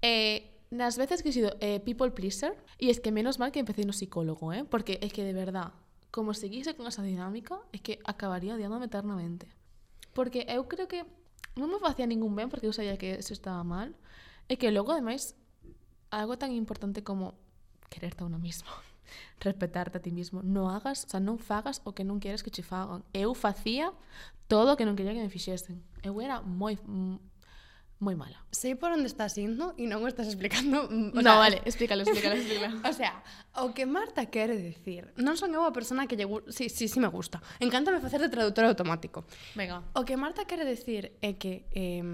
[0.02, 3.60] Eh, Nas veces que he sido eh, people pleaser, y es que menos mal que
[3.60, 4.66] empecé no psicólogo, ¿eh?
[4.66, 5.72] porque es que de verdad,
[6.12, 9.48] como seguise con esa dinámica, es que acabaría odiándome eternamente.
[10.14, 11.06] Porque eu creo que
[11.56, 13.96] non me facía ningún ben porque eu sabía que eso estaba mal,
[14.50, 15.38] e que logo, ademais,
[16.10, 17.38] algo tan importante como
[17.90, 18.68] quererte a uno mismo,
[19.40, 22.52] respetarte a ti mismo, no hagas, o sea, non fagas o que non queres que
[22.52, 23.08] che fagan.
[23.16, 23.96] Eu facía
[24.52, 25.80] todo o que non quería que me fixesen.
[26.04, 26.76] Eu era moi
[28.00, 28.38] moi mala.
[28.54, 30.86] Sei por onde estás indo e non o estás explicando...
[30.86, 32.78] Mm, o no, sea, vale, explícalo, explícalo, explícalo.
[32.90, 33.24] o sea,
[33.58, 36.54] o que Marta quere decir, non son eu a persona que lle gusta...
[36.54, 37.42] Sí, sí, sí me gusta.
[37.58, 39.26] Encántame facer de traductor automático.
[39.58, 39.82] Venga.
[39.98, 42.06] O que Marta quere decir é que eh,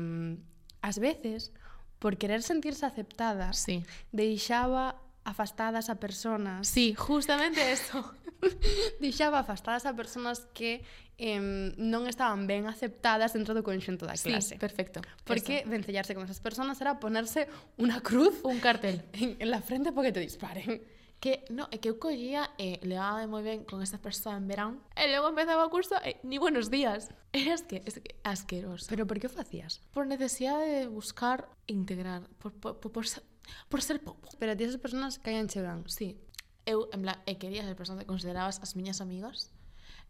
[0.79, 1.51] ás veces,
[1.99, 3.83] por querer sentirse aceptada, sí.
[4.11, 6.67] deixaba afastadas a personas.
[6.67, 8.03] Sí, justamente eso.
[9.03, 10.83] deixaba afastadas a persoas que
[11.17, 11.39] eh,
[11.77, 14.55] non estaban ben aceptadas dentro do conxunto da clase.
[14.55, 14.99] Sí, perfecto.
[15.23, 15.69] Porque Eso.
[15.69, 20.11] vencellarse con esas persoas era ponerse unha cruz, un cartel en, en la frente porque
[20.11, 20.81] te disparen
[21.23, 24.43] que no, é que eu collía e eh, levaba moi ben con esta persoa en
[24.43, 28.91] verán e logo empezaba o curso e ni buenos días Era que, es que asqueroso
[28.91, 29.79] pero por que o facías?
[29.95, 33.23] por necesidade de buscar integrar por, por, por, por, ser,
[33.71, 36.19] por ser pouco pero ti esas personas caían che ben sí
[36.65, 39.51] eu, en plan, e quería ser persona que considerabas as miñas amigas,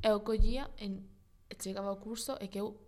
[0.02, 1.06] eu collía en
[1.60, 2.80] chegaba ao curso e que eu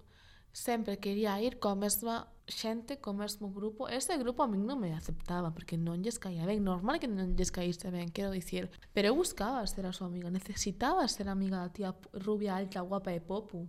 [0.56, 3.90] sempre quería ir coa mesma xente, co mesmo grupo.
[3.90, 6.64] Ese grupo a min non me aceptaba, porque non lles caía ben.
[6.64, 8.70] Normal que non lles caíste ben, quero dicir.
[8.94, 10.30] Pero eu buscaba ser a súa amiga.
[10.30, 13.68] Necesitaba ser amiga da tía rubia, alta, guapa e popu.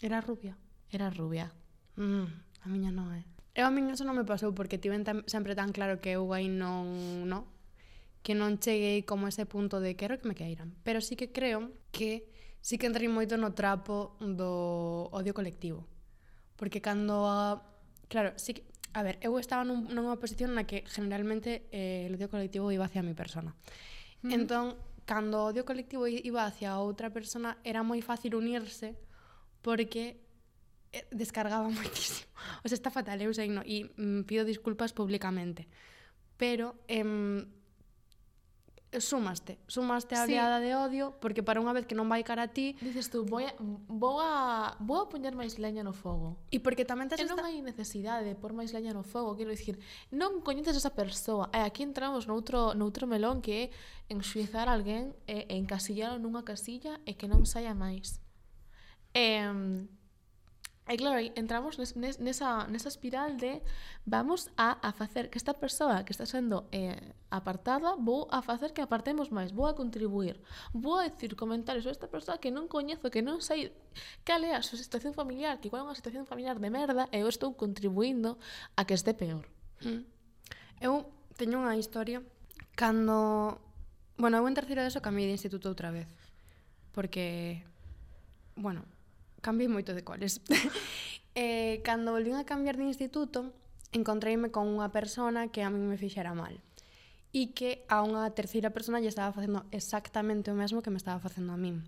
[0.00, 0.56] Era rubia?
[0.90, 1.52] Era rubia.
[2.00, 2.26] Mm,
[2.64, 3.22] a miña non é.
[3.54, 6.24] Eu a min eso non me pasou, porque tiven tam, sempre tan claro que eu
[6.32, 7.28] aí non...
[7.28, 7.44] non
[8.22, 10.76] que non cheguei como a ese punto de quero que me queiran.
[10.84, 12.28] Pero sí que creo que
[12.60, 15.88] sí que entrei moito no trapo do odio colectivo.
[16.60, 17.24] Porque cando...
[17.24, 17.64] A...
[18.08, 18.68] Claro, sí que...
[18.92, 22.84] A ver, eu estaba nun, nunha posición na que generalmente eh, o odio colectivo iba
[22.84, 23.54] hacia a mi persona.
[24.26, 24.34] Mm.
[24.34, 28.98] Entón, cando o odio colectivo iba hacia outra persona, era moi fácil unirse
[29.62, 30.18] porque
[30.92, 32.28] eh, descargaba moitísimo.
[32.64, 35.70] O sea, está fatal, eu sei, no, e mm, pido disculpas públicamente.
[36.34, 37.46] Pero, em,
[38.98, 40.66] sumaste, sumaste a oleada sí.
[40.66, 43.38] de odio porque para unha vez que non vai cara a ti dices tú, vou
[43.42, 43.54] a,
[43.86, 47.38] vou a, vou a poñer máis leña no fogo e porque tamén tes esta...
[47.38, 49.78] non hai necesidade de pôr máis leña no fogo quero dicir,
[50.10, 51.48] non coñeces esa persoa.
[51.54, 56.98] E aquí entramos noutro, noutro melón que é enxuizar alguén e, e encasillalo nunha casilla
[57.06, 58.18] e que non saia máis.
[59.14, 59.46] E,
[60.90, 63.62] E claro, entramos nes, nes, nesa, nesa espiral de
[64.02, 68.74] vamos a, a facer que esta persoa que está sendo eh, apartada vou a facer
[68.74, 70.42] que apartemos máis, vou a contribuir,
[70.74, 73.70] vou a decir comentarios sobre esta persoa que non coñezo, que non sei
[74.26, 77.22] cal é a súa situación familiar, que igual é unha situación familiar de merda e
[77.22, 78.34] eu estou contribuindo
[78.74, 79.46] a que este peor.
[79.86, 80.02] Mm.
[80.82, 81.06] Eu
[81.38, 82.18] teño unha historia
[82.74, 83.62] cando...
[84.18, 86.10] Bueno, eu en terceiro de eso cambiei de instituto outra vez,
[86.90, 87.62] porque,
[88.58, 88.82] bueno,
[89.40, 90.40] cambiei moito de coles.
[91.34, 93.52] eh, cando volvín a cambiar de instituto,
[93.92, 96.54] encontreime con unha persona que a min me fixera mal
[97.30, 101.22] e que a unha terceira persona lle estaba facendo exactamente o mesmo que me estaba
[101.22, 101.82] facendo a min.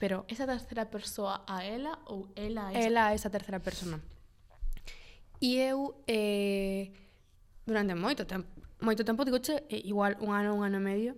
[0.00, 2.80] Pero esa terceira persoa a ela ou ela a esa?
[2.88, 4.00] Ela a esa terceira persona.
[5.40, 6.92] E eu eh,
[7.68, 8.48] durante moito tempo,
[8.80, 11.12] moito tempo digo che, eh, igual un ano, un ano e medio,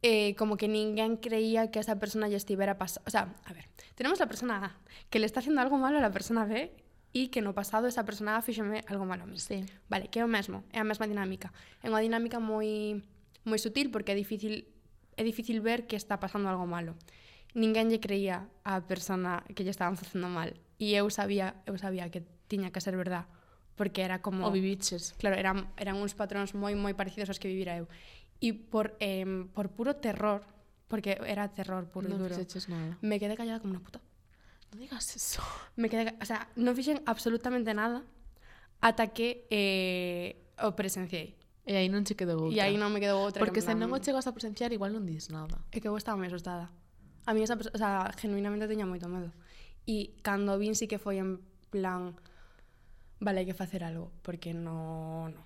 [0.00, 3.68] eh, como que ninguén creía que esa persona lle estivera pasando, o sea, a ver,
[3.98, 4.76] Tenemos la persona A,
[5.10, 6.70] que le está haciendo algo malo a la persona B
[7.10, 9.42] e que no pasado esa persona A fíxeme algo malo a mí.
[9.42, 9.66] Sí.
[9.90, 11.50] Vale, que é o mesmo, é a mesma dinámica.
[11.82, 13.02] É unha dinámica moi
[13.42, 14.70] moi sutil porque é difícil
[15.18, 16.94] é difícil ver que está pasando algo malo.
[17.58, 22.06] Ninguén lle creía á persona que lle estaban facendo mal e eu sabía, eu sabía
[22.06, 23.26] que tiña que ser verdad
[23.74, 25.18] porque era como o viviches.
[25.18, 27.90] Claro, eran eran uns patróns moi moi parecidos aos que vivira eu.
[28.38, 30.46] E por eh, por puro terror
[30.88, 32.36] Porque era terror puro no y duro.
[32.36, 32.98] No nada.
[33.00, 34.00] Me quedé callada como una puta.
[34.72, 35.42] No digas eso.
[35.76, 38.02] Me quedé, o sea, no fixen absolutamente nada
[38.80, 41.34] ata que eh, o presenciei.
[41.68, 42.56] E aí non che quedou outra.
[42.56, 43.44] E aí non me quedou outra.
[43.44, 45.60] Porque se non o chegas a presenciar, igual non dis nada.
[45.68, 46.72] É que eu estaba moi asustada.
[47.28, 49.36] A mí esa, o sea, genuinamente teña moito medo.
[49.84, 52.16] E cando vin sí que foi en plan,
[53.20, 55.44] vale, hai que facer algo, porque no, no.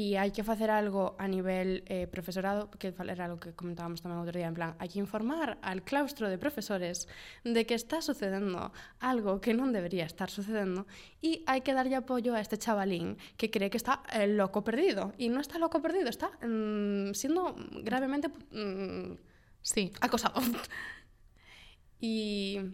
[0.00, 4.16] E hai que facer algo a nivel eh, profesorado, que era algo que comentábamos tamén
[4.16, 7.04] outro día, en plan, hai que informar al claustro de profesores
[7.44, 8.72] de que está sucedendo
[9.04, 10.88] algo que non debería estar sucedendo
[11.20, 15.12] e hai que darlle apoio a este chavalín que cree que está eh, loco perdido.
[15.20, 17.52] E non está loco perdido, está mm, siendo
[17.84, 19.28] gravemente mm,
[19.60, 19.92] Sí.
[20.00, 20.40] acosado.
[22.00, 22.72] e,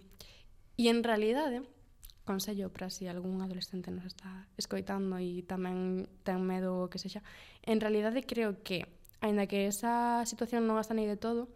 [0.78, 1.66] e en realidade,
[2.26, 7.22] consello para si algún adolescente nos está escoitando e tamén ten medo o que sexa.
[7.62, 8.84] En realidade creo que,
[9.22, 11.48] aínda que esa situación non a sanei de todo,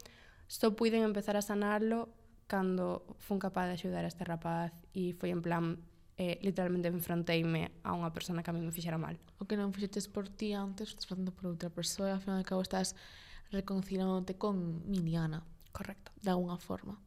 [0.46, 2.08] só puiden empezar a sanarlo
[2.48, 5.78] cando fun capaz de axudar a este rapaz e foi en plan
[6.16, 9.18] eh, literalmente enfronteime a unha persona que a mí me fixera mal.
[9.42, 12.46] O que non fixetes por ti antes, estás facendo por outra persoa, ao final de
[12.46, 12.94] cabo estás
[13.50, 15.42] reconciliándote con Miliana.
[15.74, 16.10] Correcto.
[16.22, 16.98] De alguna forma.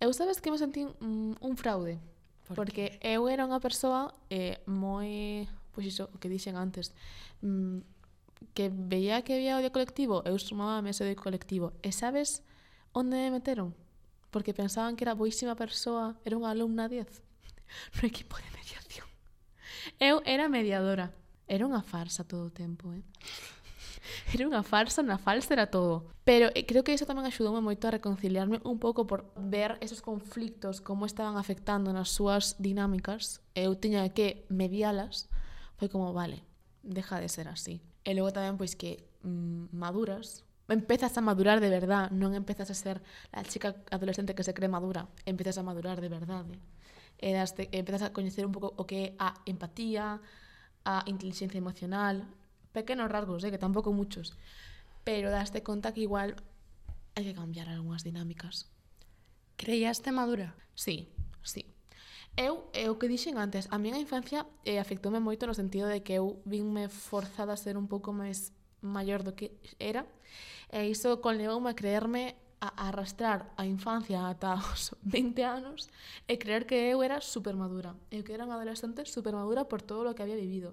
[0.00, 2.02] Eu sabes que me sentí mm, un fraude
[2.46, 6.92] Por porque eu era unha persoa eh, moi, pois iso, o que dixen antes,
[7.40, 7.80] mm,
[8.52, 11.72] que veía que había odio colectivo, eu sumaba a mesa de colectivo.
[11.80, 12.44] E sabes
[12.92, 13.72] onde me meteron?
[14.28, 17.08] Porque pensaban que era boísima persoa, era unha alumna 10
[17.96, 19.08] no equipo de mediación.
[19.96, 21.16] Eu era mediadora.
[21.48, 23.04] Era unha farsa todo o tempo, eh?
[24.34, 26.08] era unha farsa, na falsa era todo.
[26.24, 30.00] Pero eh, creo que iso tamén axudoume moito a reconciliarme un pouco por ver esos
[30.00, 33.44] conflictos, como estaban afectando nas súas dinámicas.
[33.56, 35.28] Eu tiña que medialas.
[35.76, 36.44] Foi como, vale,
[36.84, 37.82] deja de ser así.
[38.04, 42.76] E logo tamén, pois, que mm, maduras, empezas a madurar de verdad, non empezas a
[42.76, 46.56] ser a chica adolescente que se cree madura, empezas a madurar de verdade.
[47.20, 47.34] E eh.
[47.36, 50.20] das, empezas a coñecer un pouco o que é a empatía,
[50.84, 52.28] a inteligencia emocional,
[52.74, 54.34] pequenos rasgos, eh, que tampouco muchos,
[55.06, 56.34] pero daste conta que igual
[57.14, 58.68] hai que cambiar algunhas dinámicas.
[59.54, 60.58] Creíaste madura?
[60.74, 61.14] Sí,
[61.46, 61.70] sí.
[62.34, 66.02] Eu, é o que dixen antes, a miña infancia eh, afectoume moito no sentido de
[66.02, 68.50] que eu vinme forzada a ser un pouco máis
[68.82, 70.02] maior do que era,
[70.74, 72.34] e iso conlevoume a creerme
[72.64, 75.92] a arrastrar a infancia ata os 20 anos
[76.24, 77.92] e creer que eu era super madura.
[78.08, 80.72] Eu que era unha adolescente super madura por todo o que había vivido.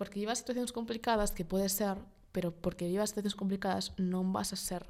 [0.00, 2.00] Porque vivas situacións complicadas que pode ser,
[2.32, 4.88] pero porque vivas situacións complicadas non vas a ser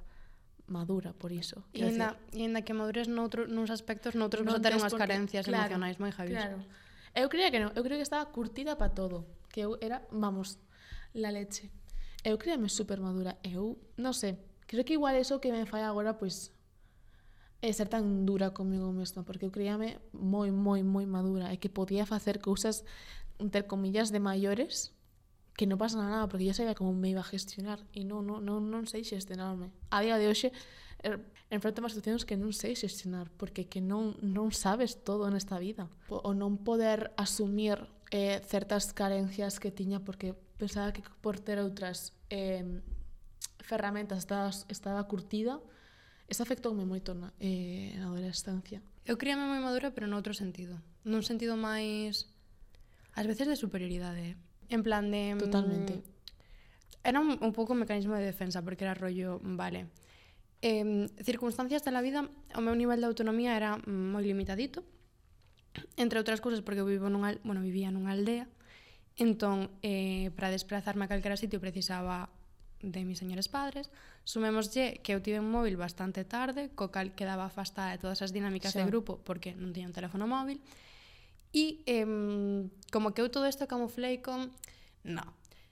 [0.70, 1.66] madura por iso.
[1.74, 4.94] E ainda, e ainda que madures noutro, nuns aspectos, noutros non vas a ter unhas
[4.94, 6.38] carencias claro, emocionais moi javis.
[6.38, 6.62] Claro.
[7.11, 10.62] Eu creía que non, eu creía que estaba curtida para todo, que eu era, vamos,
[11.11, 11.74] la leche.
[12.22, 15.83] Eu creía me super madura, eu, non sei, Creo que igual eso que me fai
[15.83, 16.52] agora, pois,
[17.62, 21.72] é ser tan dura comigo mesma, porque eu creíame moi, moi, moi madura e que
[21.72, 22.85] podía facer cousas,
[23.38, 24.92] entre comillas, de maiores
[25.57, 28.44] que non pasa nada, porque yo sabía como me iba a gestionar e non, non,
[28.44, 29.72] non, non sei xestionarme.
[29.88, 30.52] A día de hoxe
[31.00, 31.16] eh,
[31.48, 35.88] enfrento a situacións que non sei xestionar, porque que non, non sabes todo nesta vida.
[36.12, 42.12] O non poder asumir eh, certas carencias que tiña porque pensaba que por ter outras
[42.29, 42.85] eh,
[43.66, 45.59] ferramentas estaba, estaba curtida,
[46.31, 48.83] esa afectoume moito na, eh, na adolescencia.
[49.07, 50.79] Eu críame moi madura, pero noutro sentido.
[51.07, 52.31] Nun sentido máis...
[53.14, 54.35] Ás veces de superioridade.
[54.35, 54.37] Eh.
[54.70, 55.35] En plan de...
[55.35, 55.92] Mm, Totalmente.
[57.07, 59.38] Era un, un pouco un mecanismo de defensa, porque era rollo...
[59.42, 59.87] Vale.
[60.62, 64.83] Eh, circunstancias da vida, o meu nivel de autonomía era moi limitadito.
[65.94, 68.50] Entre outras cousas, porque eu vivo nunha, bueno, vivía nunha aldea.
[69.14, 72.35] Entón, eh, para desplazarme a calquera sitio precisaba
[72.87, 73.90] de mis señores padres,
[74.22, 78.31] sumémoslle que eu tive un móvil bastante tarde, co cal quedaba afastada de todas as
[78.31, 78.79] dinámicas sí.
[78.79, 80.62] de grupo porque non tiña un teléfono móvil,
[81.51, 82.07] e eh,
[82.94, 84.55] como que eu todo isto camuflei con,
[85.03, 85.27] no,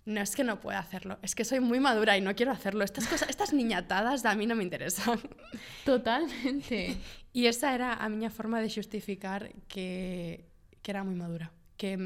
[0.06, 2.84] no es que no puedo hacerlo, es que soy muy madura y no quiero hacerlo.
[2.84, 5.20] Estas cosas, estas niñatadas a mí no me interesan.
[5.84, 6.96] Totalmente.
[7.32, 10.44] y esa era a miña forma de xustificar que,
[10.82, 11.50] que era moi madura.
[11.80, 11.96] Que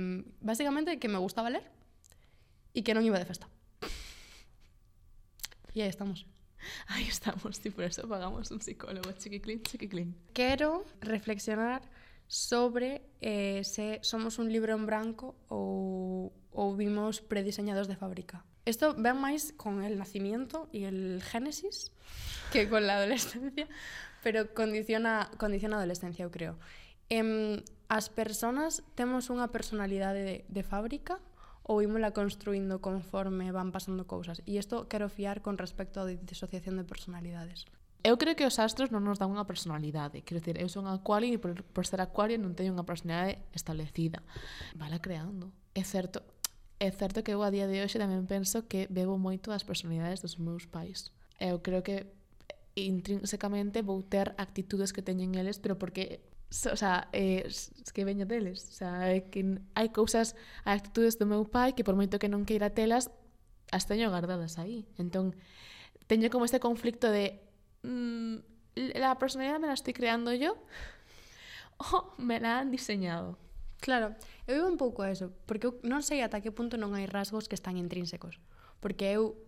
[0.40, 1.66] básicamente que me gustaba ler
[2.72, 3.50] e que non iba de festa.
[5.74, 6.26] E aí estamos.
[6.88, 10.16] Aí estamos, y por eso pagamos un psicólogo, chiquiclín, chiquiclín.
[10.32, 11.82] Quero reflexionar
[12.26, 18.44] sobre eh, se somos un libro en branco ou, ou vimos prediseñados de fábrica.
[18.68, 21.88] Isto ven máis con el nacimiento e el génesis
[22.52, 23.64] que con la adolescencia,
[24.20, 26.60] pero condiciona, condiciona a adolescencia, eu creo.
[27.08, 31.16] Em, as persoas temos unha personalidade de, de fábrica
[31.68, 34.40] ou ímola construindo conforme van pasando cousas.
[34.48, 37.68] E isto quero fiar con respecto á disociación de personalidades.
[38.00, 40.24] Eu creo que os astros non nos dan unha personalidade.
[40.24, 44.24] Quero dicir, eu son acuario e por, por ser acuario non teño unha personalidade establecida.
[44.80, 45.52] Vala creando.
[45.76, 46.24] É certo,
[46.80, 50.24] é certo que eu a día de hoxe tamén penso que bebo moito as personalidades
[50.24, 51.12] dos meus pais.
[51.36, 52.08] Eu creo que
[52.78, 57.48] intrínsecamente vou ter actitudes que teñen eles, pero porque so, o sea, eh,
[57.92, 60.32] que veño deles, o sea, que hai cousas,
[60.64, 63.12] hai actitudes do meu pai que por moito que non queira telas,
[63.68, 64.88] as teño guardadas aí.
[64.96, 65.36] Entón,
[66.08, 67.40] teño como este conflicto de
[67.84, 68.36] mm,
[68.96, 70.56] la personalidade me la estoy creando yo
[71.78, 73.38] o me la han diseñado.
[73.80, 76.96] Claro, eu vivo un pouco a eso, porque eu non sei ata que punto non
[76.98, 78.42] hai rasgos que están intrínsecos,
[78.82, 79.38] porque eu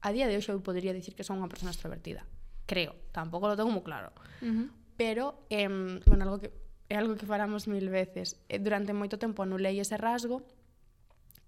[0.00, 2.22] a día de hoxe eu podría dicir que son unha persona extrovertida,
[2.70, 4.14] creo, tampouco lo tengo moi claro.
[4.44, 5.66] Uh -huh pero eh,
[6.04, 6.52] bueno, algo que
[6.90, 8.36] é algo que falamos mil veces.
[8.52, 10.44] Eh, durante moito tempo anulei ese rasgo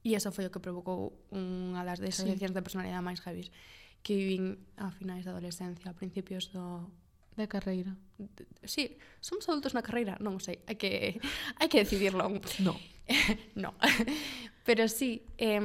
[0.01, 2.57] e eso foi o que provocou unha das desaxencias sí.
[2.57, 3.53] de personalidade máis heavy
[4.01, 6.89] que vivín a finais da adolescencia, a principios do
[7.37, 7.93] da carreira.
[8.17, 11.21] De, sí, somos adultos na carreira, non sei, hai que
[11.61, 12.25] hai que decidirlo.
[12.65, 12.81] No.
[13.69, 13.77] no.
[14.67, 15.61] pero sí, eh,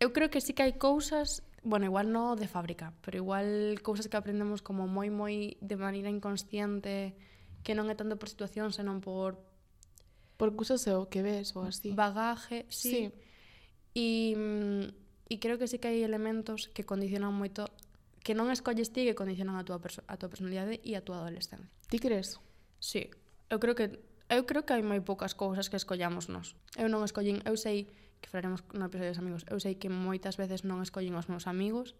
[0.00, 4.08] eu creo que sí que hai cousas bueno, igual no de fábrica, pero igual cousas
[4.08, 7.12] que aprendemos como moi moi de maneira inconsciente,
[7.60, 9.36] que non é tanto por situación, senón por
[10.40, 11.92] por cousas o que ves ou así.
[11.92, 12.88] Bagaje, sí.
[12.88, 13.00] sí.
[13.92, 17.68] E e mm, creo que sí que hai elementos que condicionan moito
[18.24, 21.68] que non escolles ti que condicionan a túa a túa personalidade e a túa adolescencia.
[21.92, 22.40] Ti crees?
[22.80, 23.12] Sí.
[23.52, 24.00] Eu creo que
[24.32, 26.56] eu creo que hai moi poucas cousas que escollamos nós.
[26.80, 30.36] Eu non escollín, eu sei que falaremos no episodio dos amigos, eu sei que moitas
[30.36, 31.96] veces non escollín os meus amigos,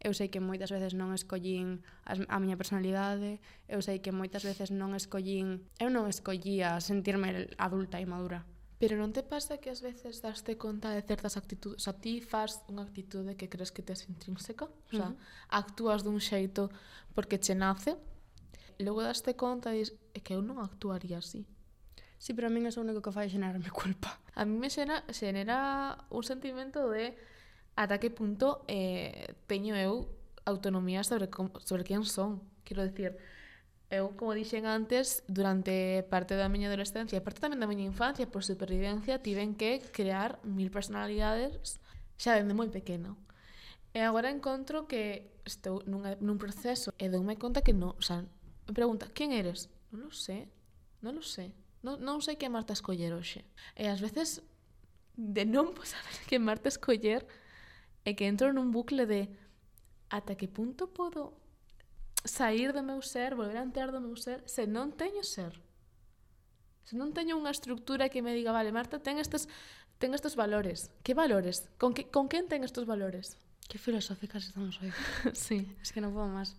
[0.00, 4.42] eu sei que moitas veces non escollín as, a miña personalidade, eu sei que moitas
[4.48, 8.48] veces non escollín, eu non escollía sentirme adulta e madura.
[8.80, 12.24] Pero non te pasa que ás veces daste conta de certas actitudes, o sea, ti
[12.24, 15.52] faz unha actitude que crees que te es intrínseca, o sea, uh -huh.
[15.52, 16.72] actúas dun xeito
[17.12, 18.00] porque che nace,
[18.80, 21.44] logo daste conta e dis, é que eu non actuaría así.
[22.20, 24.20] Sí, pero a min é o único que fai xenerarme culpa.
[24.36, 27.16] A mí me xena, xenera un sentimento de
[27.80, 30.04] ata que punto eh, teño eu
[30.44, 31.32] autonomía sobre,
[31.64, 32.44] sobre quen son.
[32.60, 33.16] Quero decir,
[33.88, 38.28] eu, como dixen antes, durante parte da miña adolescencia e parte tamén da miña infancia,
[38.28, 41.80] por supervivencia, tiven que crear mil personalidades
[42.20, 43.16] xa dende moi pequeno.
[43.96, 48.28] E agora encontro que estou nunha, nun proceso e doume conta que non, o sea,
[48.68, 49.72] me pregunta, quen eres?
[49.88, 50.52] Non lo sé,
[51.00, 51.56] non lo sé.
[51.80, 53.44] Non, non sei que Marta escoller hoxe.
[53.76, 54.44] E ás veces
[55.16, 57.24] de non pois, saber que Marta escoller
[58.04, 59.32] e que entro nun bucle de
[60.12, 61.36] ata que punto podo
[62.24, 65.56] sair do meu ser, volver a entrar do meu ser, se non teño ser.
[66.84, 69.48] Se non teño unha estructura que me diga, vale, Marta, ten estes,
[69.96, 70.92] ten estes valores.
[71.00, 71.70] Que valores?
[71.80, 73.40] Con, que, con quen ten estes valores?
[73.70, 74.92] Que filosóficas estamos hoy.
[75.32, 75.64] sí.
[75.80, 76.58] Es que non podo máis.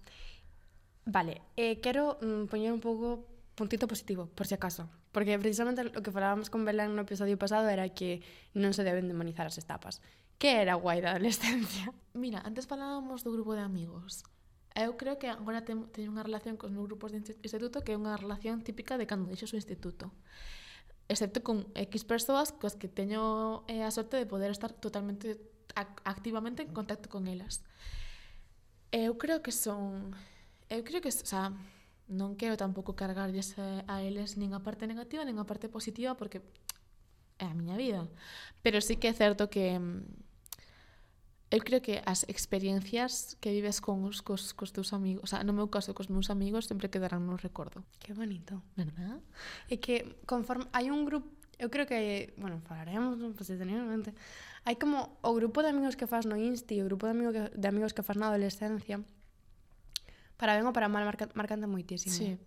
[1.06, 4.88] Vale, eh, quero mm, poñer un pouco puntito positivo, por si acaso.
[5.12, 8.24] Porque precisamente o que falábamos con Belén no episodio pasado era que
[8.56, 10.00] non se deben demonizar as etapas.
[10.40, 11.92] Que era guai da adolescencia?
[12.16, 14.24] Mira, antes falábamos do grupo de amigos.
[14.72, 18.16] Eu creo que agora teño unha relación cos meus grupos de instituto que é unha
[18.16, 20.16] relación típica de cando deixo o instituto.
[21.12, 25.44] Excepto con X persoas coas que teño eh, a sorte de poder estar totalmente
[25.76, 27.68] ac activamente en contacto con elas.
[28.96, 30.16] Eu creo que son...
[30.72, 31.52] Eu creo que, o sea,
[32.12, 36.20] non quero tampouco cargarlles eh, a eles nin a parte negativa nin a parte positiva
[36.20, 36.44] porque
[37.40, 38.06] é a miña vida.
[38.62, 44.04] Pero sí que é certo que mm, eu creo que as experiencias que vives con
[44.04, 47.24] os, cos, cos teus amigos, o sea, no meu caso, cos meus amigos, sempre quedarán
[47.28, 47.84] nun recordo.
[48.00, 48.60] Que bonito.
[48.76, 49.20] Verdad?
[49.68, 54.18] É que conforme hai un grupo Eu creo que, bueno, falaremos posteriormente.
[54.66, 57.54] Hai como o grupo de amigos que fas no Insti, o grupo de, amigo que,
[57.54, 58.98] de amigos que fas na adolescencia,
[60.42, 62.18] para ben ou para mal marca, marcante moitísimo.
[62.18, 62.42] Sí.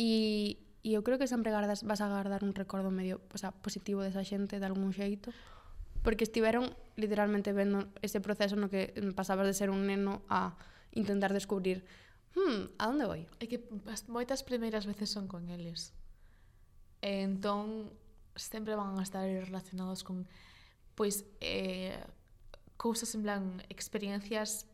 [0.00, 3.52] E, e eu creo que sempre gardas, vas a guardar un recordo medio o sea,
[3.52, 5.28] positivo desa xente de algún xeito
[6.00, 10.56] porque estiveron literalmente vendo ese proceso no que pasabas de ser un neno a
[10.96, 11.84] intentar descubrir
[12.32, 13.20] hmm, a onde vou?
[13.42, 13.60] É que
[13.92, 15.92] as, moitas primeiras veces son con eles.
[17.04, 17.92] E entón
[18.38, 20.24] sempre van a estar relacionados con
[20.96, 21.98] pois eh,
[22.80, 24.64] cousas en plan experiencias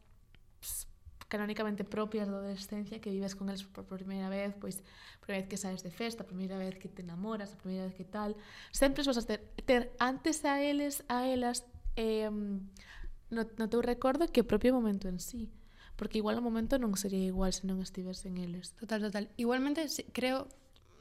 [0.61, 0.87] ps,
[1.29, 4.83] canónicamente propias da adolescencia que vives con eles por primeira vez, pois
[5.21, 7.95] primeira vez que saes de festa, a primeira vez que te enamoras, a primeira vez
[7.95, 8.37] que tal,
[8.71, 11.65] sempre os vas a ter, ter antes a eles, a elas
[11.97, 15.51] eh, no, no teu recordo que o propio momento en sí
[15.97, 18.75] porque igual o momento non sería igual se non estivesen eles.
[18.75, 19.31] Total, total.
[19.39, 20.51] Igualmente, creo,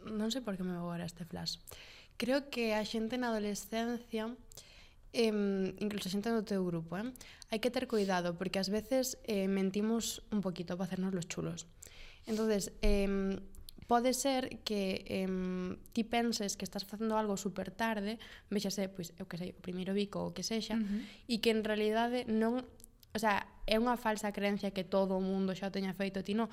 [0.06, 1.58] non sei por que me vou agora este flash,
[2.18, 4.30] creo que a xente na adolescencia
[5.14, 5.30] eh,
[5.80, 7.08] incluso xente do teu grupo, eh?
[7.54, 11.70] hai que ter cuidado porque ás veces eh, mentimos un poquito para hacernos los chulos.
[12.26, 13.38] Entonces, eh,
[13.86, 15.30] pode ser que eh,
[15.94, 18.18] ti penses que estás facendo algo super tarde,
[18.50, 21.02] vexase, pois, eu que sei, o primeiro bico ou que sexa, uh -huh.
[21.30, 22.66] e que en realidade non...
[23.14, 26.34] O sea, é unha falsa creencia que todo o mundo xa o teña feito, ti
[26.34, 26.50] non.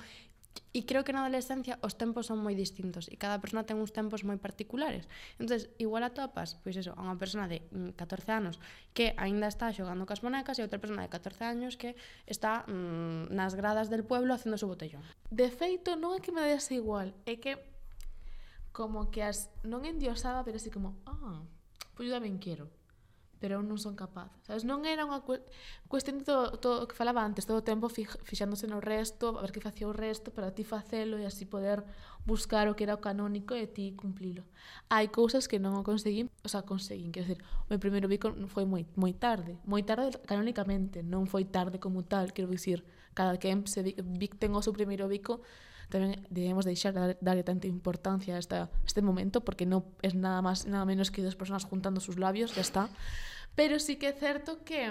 [0.71, 3.91] E creo que na adolescencia os tempos son moi distintos e cada persona ten uns
[3.91, 5.03] tempos moi particulares.
[5.35, 8.55] entonces igual atopas, pois eso, a unha persona de mm, 14 anos
[8.95, 13.35] que aínda está xogando cas bonecas e outra persona de 14 anos que está mm,
[13.35, 15.03] nas gradas del pueblo facendo o botellón.
[15.27, 17.59] De feito, non é que me des igual, é que
[18.71, 21.43] como que as non endiosada, pero así como, ah,
[21.95, 22.71] pois pues eu tamén quero
[23.41, 24.29] pero eu non son capaz.
[24.45, 25.41] Sabes, non era unha cu
[25.89, 29.41] cuestión de todo, todo o que falaba antes, todo o tempo fixándose no resto, a
[29.41, 31.81] ver que facía o resto para ti facelo e así poder
[32.29, 34.45] buscar o que era o canónico e ti cumplilo.
[34.93, 38.29] Hai cousas que non o conseguín, o sea, conseguín, quero decir, o meu primeiro bico
[38.45, 42.85] foi moi moi tarde, moi tarde canónicamente, non foi tarde como tal, quero dicir,
[43.17, 45.41] cada quen se bic, bic ten o seu primeiro bico
[45.91, 50.15] tamén debemos deixar de darle tanta importancia a, esta, a este momento porque non es
[50.15, 52.87] nada máis nada menos que dos personas juntando sus labios, ya está.
[53.53, 54.87] Pero sí que é certo que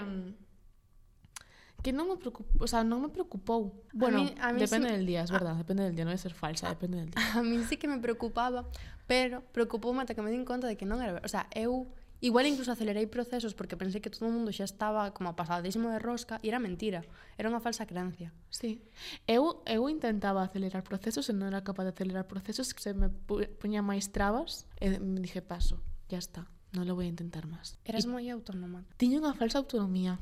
[1.81, 3.73] que non me preocupou, o sea, non me preocupou.
[3.89, 5.41] Bueno, a mí, a mí depende sí, del día, es ah.
[5.41, 7.17] verdad, a, depende del día, non é ser falsa, a, depende del día.
[7.33, 8.69] A mí sí que me preocupaba,
[9.09, 11.89] pero preocupoume ata que me din conta de que non era, o sea, eu
[12.21, 15.97] Igual incluso acelerei procesos porque pensei que todo o mundo xa estaba como pasadísimo de
[15.97, 17.01] rosca e era mentira,
[17.33, 18.29] era unha falsa creencia.
[18.53, 18.85] Sí.
[19.25, 23.09] Eu, eu intentaba acelerar procesos e non era capaz de acelerar procesos, se me
[23.57, 25.81] puña máis trabas e me dije paso,
[26.13, 26.45] ya está,
[26.77, 27.81] non lo vou a intentar máis.
[27.89, 28.85] Eras moi autónoma.
[29.01, 30.21] Tiña unha falsa autonomía,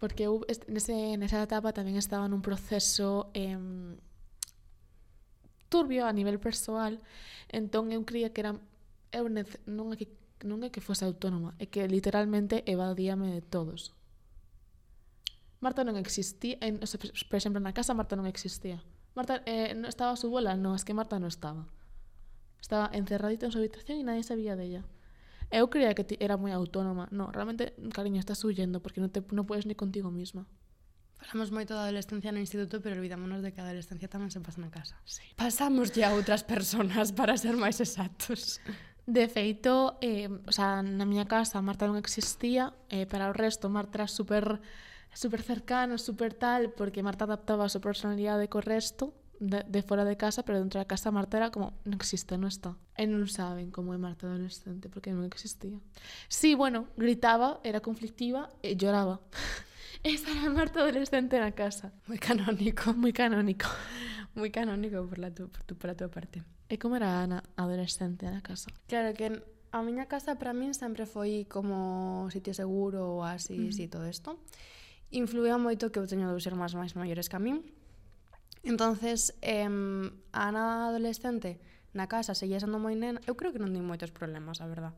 [0.00, 3.28] porque eu nese, nesa etapa tamén estaba nun proceso...
[3.36, 3.54] Eh,
[5.68, 6.96] turbio a nivel persoal
[7.52, 8.56] entón eu creía que era
[9.12, 10.08] eu nece, non é que
[10.46, 13.96] non é que fose autónoma, é que literalmente evadíame de todos.
[15.58, 18.78] Marta non existía, en, o sea, por exemplo, na casa Marta non existía.
[19.18, 21.66] Marta eh, non estaba a súa bola, non, es que Marta non estaba.
[22.62, 24.86] Estaba encerradita en súa habitación e nadie sabía dela.
[25.50, 27.08] Eu creía que era moi autónoma.
[27.10, 30.46] No, realmente, cariño, estás huyendo porque non, te, non podes ni contigo misma.
[31.18, 34.62] Falamos moito da adolescencia no instituto, pero olvidámonos de que a adolescencia tamén se pasa
[34.62, 34.94] na casa.
[35.02, 35.26] Sí.
[35.34, 38.62] Pasamos ya a outras personas para ser máis exactos.
[39.08, 43.72] De feito, eh, o sea, na miña casa Marta non existía, eh, para o resto
[43.72, 44.60] Marta era super,
[45.16, 50.04] super cercana, super tal, porque Marta adaptaba a súa personalidade co resto, de, de fora
[50.04, 52.76] de casa, pero dentro da casa Marta era como, non existe, non está.
[53.00, 55.80] E non saben como é Marta adolescente, porque non existía.
[56.28, 59.24] Sí, bueno, gritaba, era conflictiva e lloraba.
[60.04, 61.96] Esa era Marta adolescente na casa.
[62.12, 62.92] Moi canónico.
[62.92, 63.72] Moi canónico.
[64.36, 66.44] Moi canónico por, la tu, por tu, para a tua parte.
[66.68, 68.68] E como era Ana adolescente na casa?
[68.86, 69.40] Claro que
[69.72, 73.80] a miña casa para min sempre foi como sitio seguro, oasis mm.
[73.80, 73.88] -hmm.
[73.88, 74.36] e todo isto.
[75.08, 77.64] Influía moito que eu teño dous irmáns máis maiores que a min.
[78.64, 81.56] Entonces, eh, a Ana adolescente
[81.96, 83.20] na casa seguía sendo moi nena.
[83.24, 84.92] Eu creo que non ten moitos problemas, a verdad.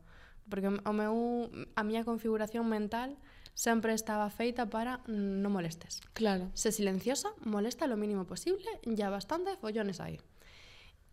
[0.51, 1.47] Porque o meu,
[1.79, 3.15] a miña configuración mental
[3.55, 6.03] sempre estaba feita para non molestes.
[6.11, 6.51] Claro.
[6.51, 10.19] Se silenciosa, molesta lo mínimo posible, ya bastante follones aí.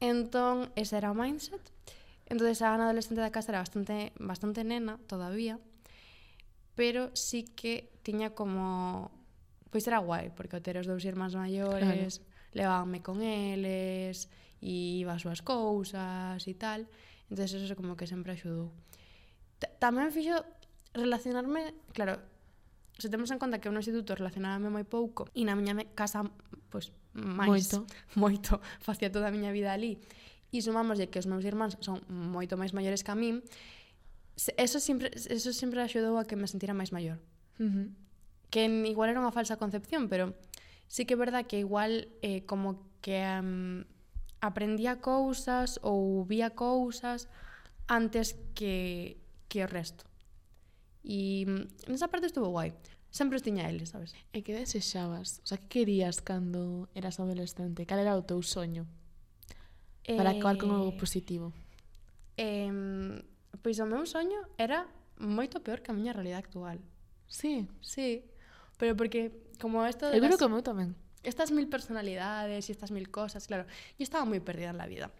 [0.00, 1.62] Entón, ese era o mindset.
[2.28, 5.58] Entón, a Ana adolescente da casa era bastante, bastante nena todavía,
[6.76, 9.10] pero sí que tiña como...
[9.72, 12.56] Pois era guai, porque o ter os dous irmáns maiores, claro.
[12.56, 14.32] levábanme con eles,
[14.64, 16.88] e iba as súas cousas e tal.
[17.28, 18.72] Entón, eso como que sempre axudou.
[19.60, 20.40] T tamén fixo
[20.96, 22.20] relacionarme, claro,
[22.98, 26.26] se temos en conta que eu no instituto relacionábame moi pouco e na miña casa
[26.68, 27.76] pois máis moito,
[28.22, 30.02] moito facía toda a miña vida ali
[30.50, 33.40] e sumámoslle que os meus irmáns son moito máis maiores que a min
[34.58, 37.22] eso sempre eso sempre axudou a que me sentira máis maior
[37.62, 37.86] uh -huh.
[38.50, 40.34] que igual era unha falsa concepción pero
[40.90, 43.84] sí que é verdad que igual eh, como que um,
[44.40, 47.28] aprendía cousas ou vía cousas
[47.88, 49.16] antes que,
[49.48, 50.04] que o resto.
[51.04, 51.46] E
[51.86, 52.74] nesa mm, parte estuvo guai.
[53.08, 54.12] Sempre os tiña eles, sabes?
[54.36, 55.40] E que desexabas?
[55.42, 57.88] O sea, que querías cando eras adolescente?
[57.88, 58.84] Cal era o teu soño?
[60.04, 61.52] Para acabar con algo eh, positivo.
[62.36, 62.68] Eh,
[63.60, 66.78] pois o meu soño era moito peor que a miña realidade actual.
[67.28, 67.68] Sí?
[67.80, 68.24] Sí.
[68.76, 70.08] Pero porque, como esto...
[70.08, 70.40] De Eu creo las...
[70.40, 73.66] que o meu tamén estas mil personalidades e estas mil cosas, claro,
[73.98, 75.10] yo estaba moi perdida en la vida.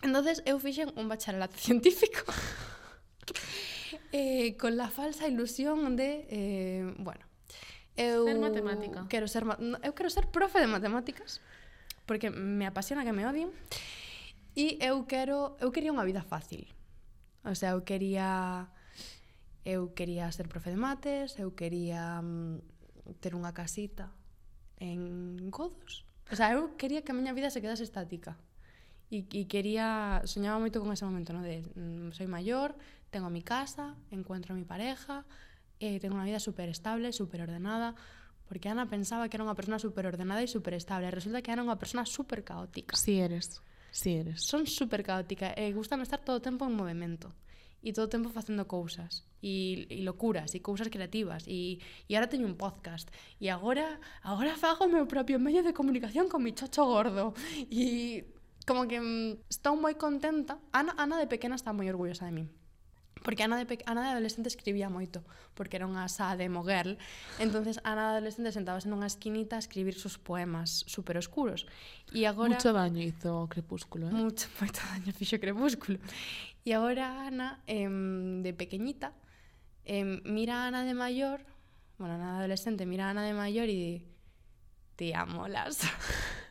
[0.00, 2.24] Entonces eu fixen un bacharelato científico
[4.12, 7.24] eh, con la falsa ilusión de, eh, bueno,
[7.96, 9.06] eu ser matemática.
[9.08, 11.40] Quero ser eu quero ser profe de matemáticas
[12.06, 13.50] porque me apasiona que me odien.
[14.56, 16.66] E eu quero eu quería unha vida fácil.
[17.44, 18.72] O sea, eu quería
[19.64, 24.10] eu quería ser profe de mates, eu quería mm, ter unha casita
[24.80, 26.08] en Godos.
[26.32, 28.40] O sea, eu quería que a miña vida se quedase estática.
[29.10, 31.42] E, e quería, soñaba moito con ese momento, no?
[31.42, 32.78] de mm, soy maior,
[33.10, 35.26] tengo mi casa, encuentro a mi pareja,
[35.78, 37.94] eh, tengo unha vida super estable, super ordenada,
[38.46, 41.10] porque Ana pensaba que era unha persona super ordenada e super estable.
[41.10, 42.98] Resulta que era unha persona super caótica.
[42.98, 43.62] Si eres.
[43.90, 44.42] Si eres.
[44.42, 47.30] Son super caótica e gustan estar todo o tempo en movimento
[47.80, 52.28] e todo o tempo facendo cousas e, e locuras e cousas creativas e, e agora
[52.28, 53.08] teño un podcast
[53.40, 57.32] e agora agora fago o meu propio medio de comunicación con mi chocho gordo
[57.72, 58.28] e
[58.68, 62.48] como que mm, estou moi contenta Ana, Ana de pequena está moi orgullosa de min
[63.22, 63.78] Porque Ana de, pe...
[63.86, 65.20] Ana de adolescente escribía moito,
[65.52, 66.96] porque era unha sa de moguel
[67.38, 71.68] entonces Ana de adolescente sentábase nunha esquinita a escribir sus poemas super oscuros.
[72.12, 72.56] E agora...
[72.56, 74.14] Mucho daño hizo o Crepúsculo, eh?
[74.14, 76.00] Mucho, moito daño fixo Crepúsculo.
[76.64, 79.12] E agora Ana, eh, de pequeñita,
[79.84, 81.44] eh, mira a Ana de maior,
[82.00, 84.04] bueno, Ana de adolescente, mira a Ana de maior e
[85.00, 85.80] di, amo, molas.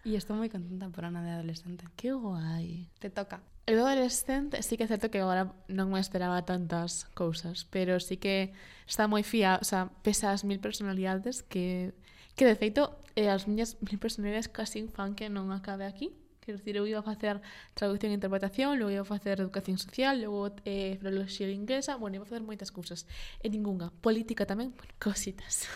[0.01, 1.85] e estou moi contenta por Ana de adolescente.
[1.93, 2.89] Que guai.
[2.97, 3.41] Te toca.
[3.69, 8.17] Eu adolescente sí que é certo que agora non me esperaba tantas cousas, pero sí
[8.17, 8.49] que
[8.89, 11.93] está moi fía, o sea, pesa as mil personalidades que,
[12.33, 16.09] que de feito eh, as miñas mil personalidades casi fan que non acabe aquí.
[16.41, 17.45] Quero dicir, eu iba a facer
[17.77, 22.25] traducción e interpretación, logo iba a facer educación social, logo eh, filoloxía inglesa, bueno, iba
[22.25, 23.05] a facer moitas cousas.
[23.37, 23.93] E eh, ningunha.
[24.01, 25.69] Política tamén, bueno, cositas.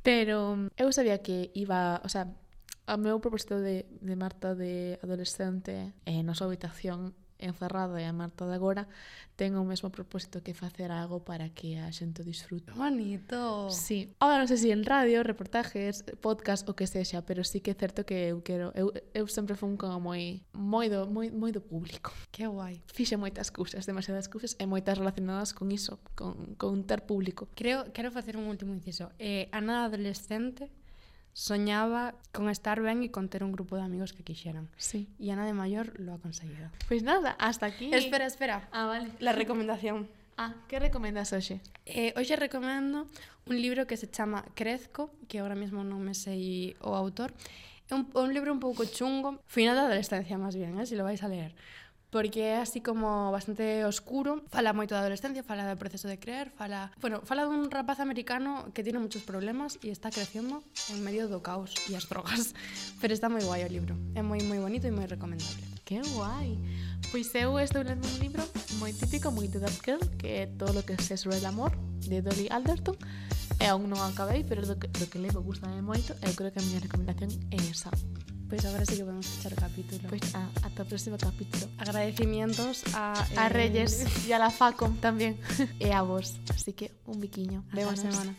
[0.00, 2.32] Pero eh, eu sabía que iba, o sea,
[2.86, 8.12] a meu propósito de, de Marta de adolescente eh, na súa habitación encerrada e a
[8.12, 8.88] Marta de agora
[9.36, 12.72] ten o mesmo propósito que facer algo para que a xente disfrute.
[12.72, 13.68] Bonito.
[13.68, 14.16] Sí.
[14.22, 17.76] Ahora non sei se en radio, reportajes, podcast o que sexa, pero sí que é
[17.76, 21.60] certo que eu quero eu, eu sempre fun como moi moi do moi, moi do
[21.60, 22.14] público.
[22.32, 22.80] Que guai.
[22.88, 27.52] Fixe moitas cousas, demasiadas cousas e moitas relacionadas con iso, con con ter público.
[27.52, 29.12] Creo quero facer un último inciso.
[29.20, 30.72] Eh, a nada adolescente
[31.36, 34.72] soñaba con estar ben e con ter un grupo de amigos que quixeran.
[34.80, 35.04] Sí.
[35.20, 36.72] E Ana de Mayor lo ha conseguido.
[36.88, 37.92] Pues nada, hasta aquí.
[37.92, 38.72] Espera, espera.
[38.72, 39.12] Ah, vale.
[39.20, 40.08] La recomendación.
[40.40, 41.60] Ah, que recomendas hoxe?
[41.84, 43.04] Eh, hoxe recomendo
[43.44, 47.36] un libro que se chama Crezco, que agora mesmo non me sei o autor.
[47.84, 50.94] É un, un libro un pouco chungo, final da adolescencia máis bien, eh, se si
[50.96, 51.52] lo vais a ler
[52.16, 56.48] porque é así como bastante oscuro, fala moito da adolescencia, fala do proceso de creer,
[56.48, 61.28] fala, bueno, fala dun rapaz americano que tiene moitos problemas e está crecendo en medio
[61.28, 62.56] do caos e as drogas,
[63.04, 65.60] pero está moi guai o libro, é moi moi bonito e moi recomendable.
[65.84, 66.56] Que guai.
[67.12, 68.40] Pois eu estou lendo un libro
[68.80, 71.76] moi típico, moi de That Girl, que é todo o que se sobre o amor,
[72.00, 72.96] de Dolly Alderton.
[73.60, 76.60] E aún non acabei, pero do que, do que levo gusta moito, eu creo que
[76.60, 77.92] a miña recomendación é esa.
[78.48, 80.06] Pois agora sí que podemos fechar o capítulo.
[80.06, 81.66] Pois a, ata o próximo capítulo.
[81.82, 83.18] Agradecimientos a...
[83.34, 85.34] A eh, Reyes e a la Facom tamén.
[85.82, 86.38] e a vos.
[86.54, 87.66] Así que un biquiño.
[87.66, 88.06] Hasta a Vémonos.
[88.06, 88.32] semana.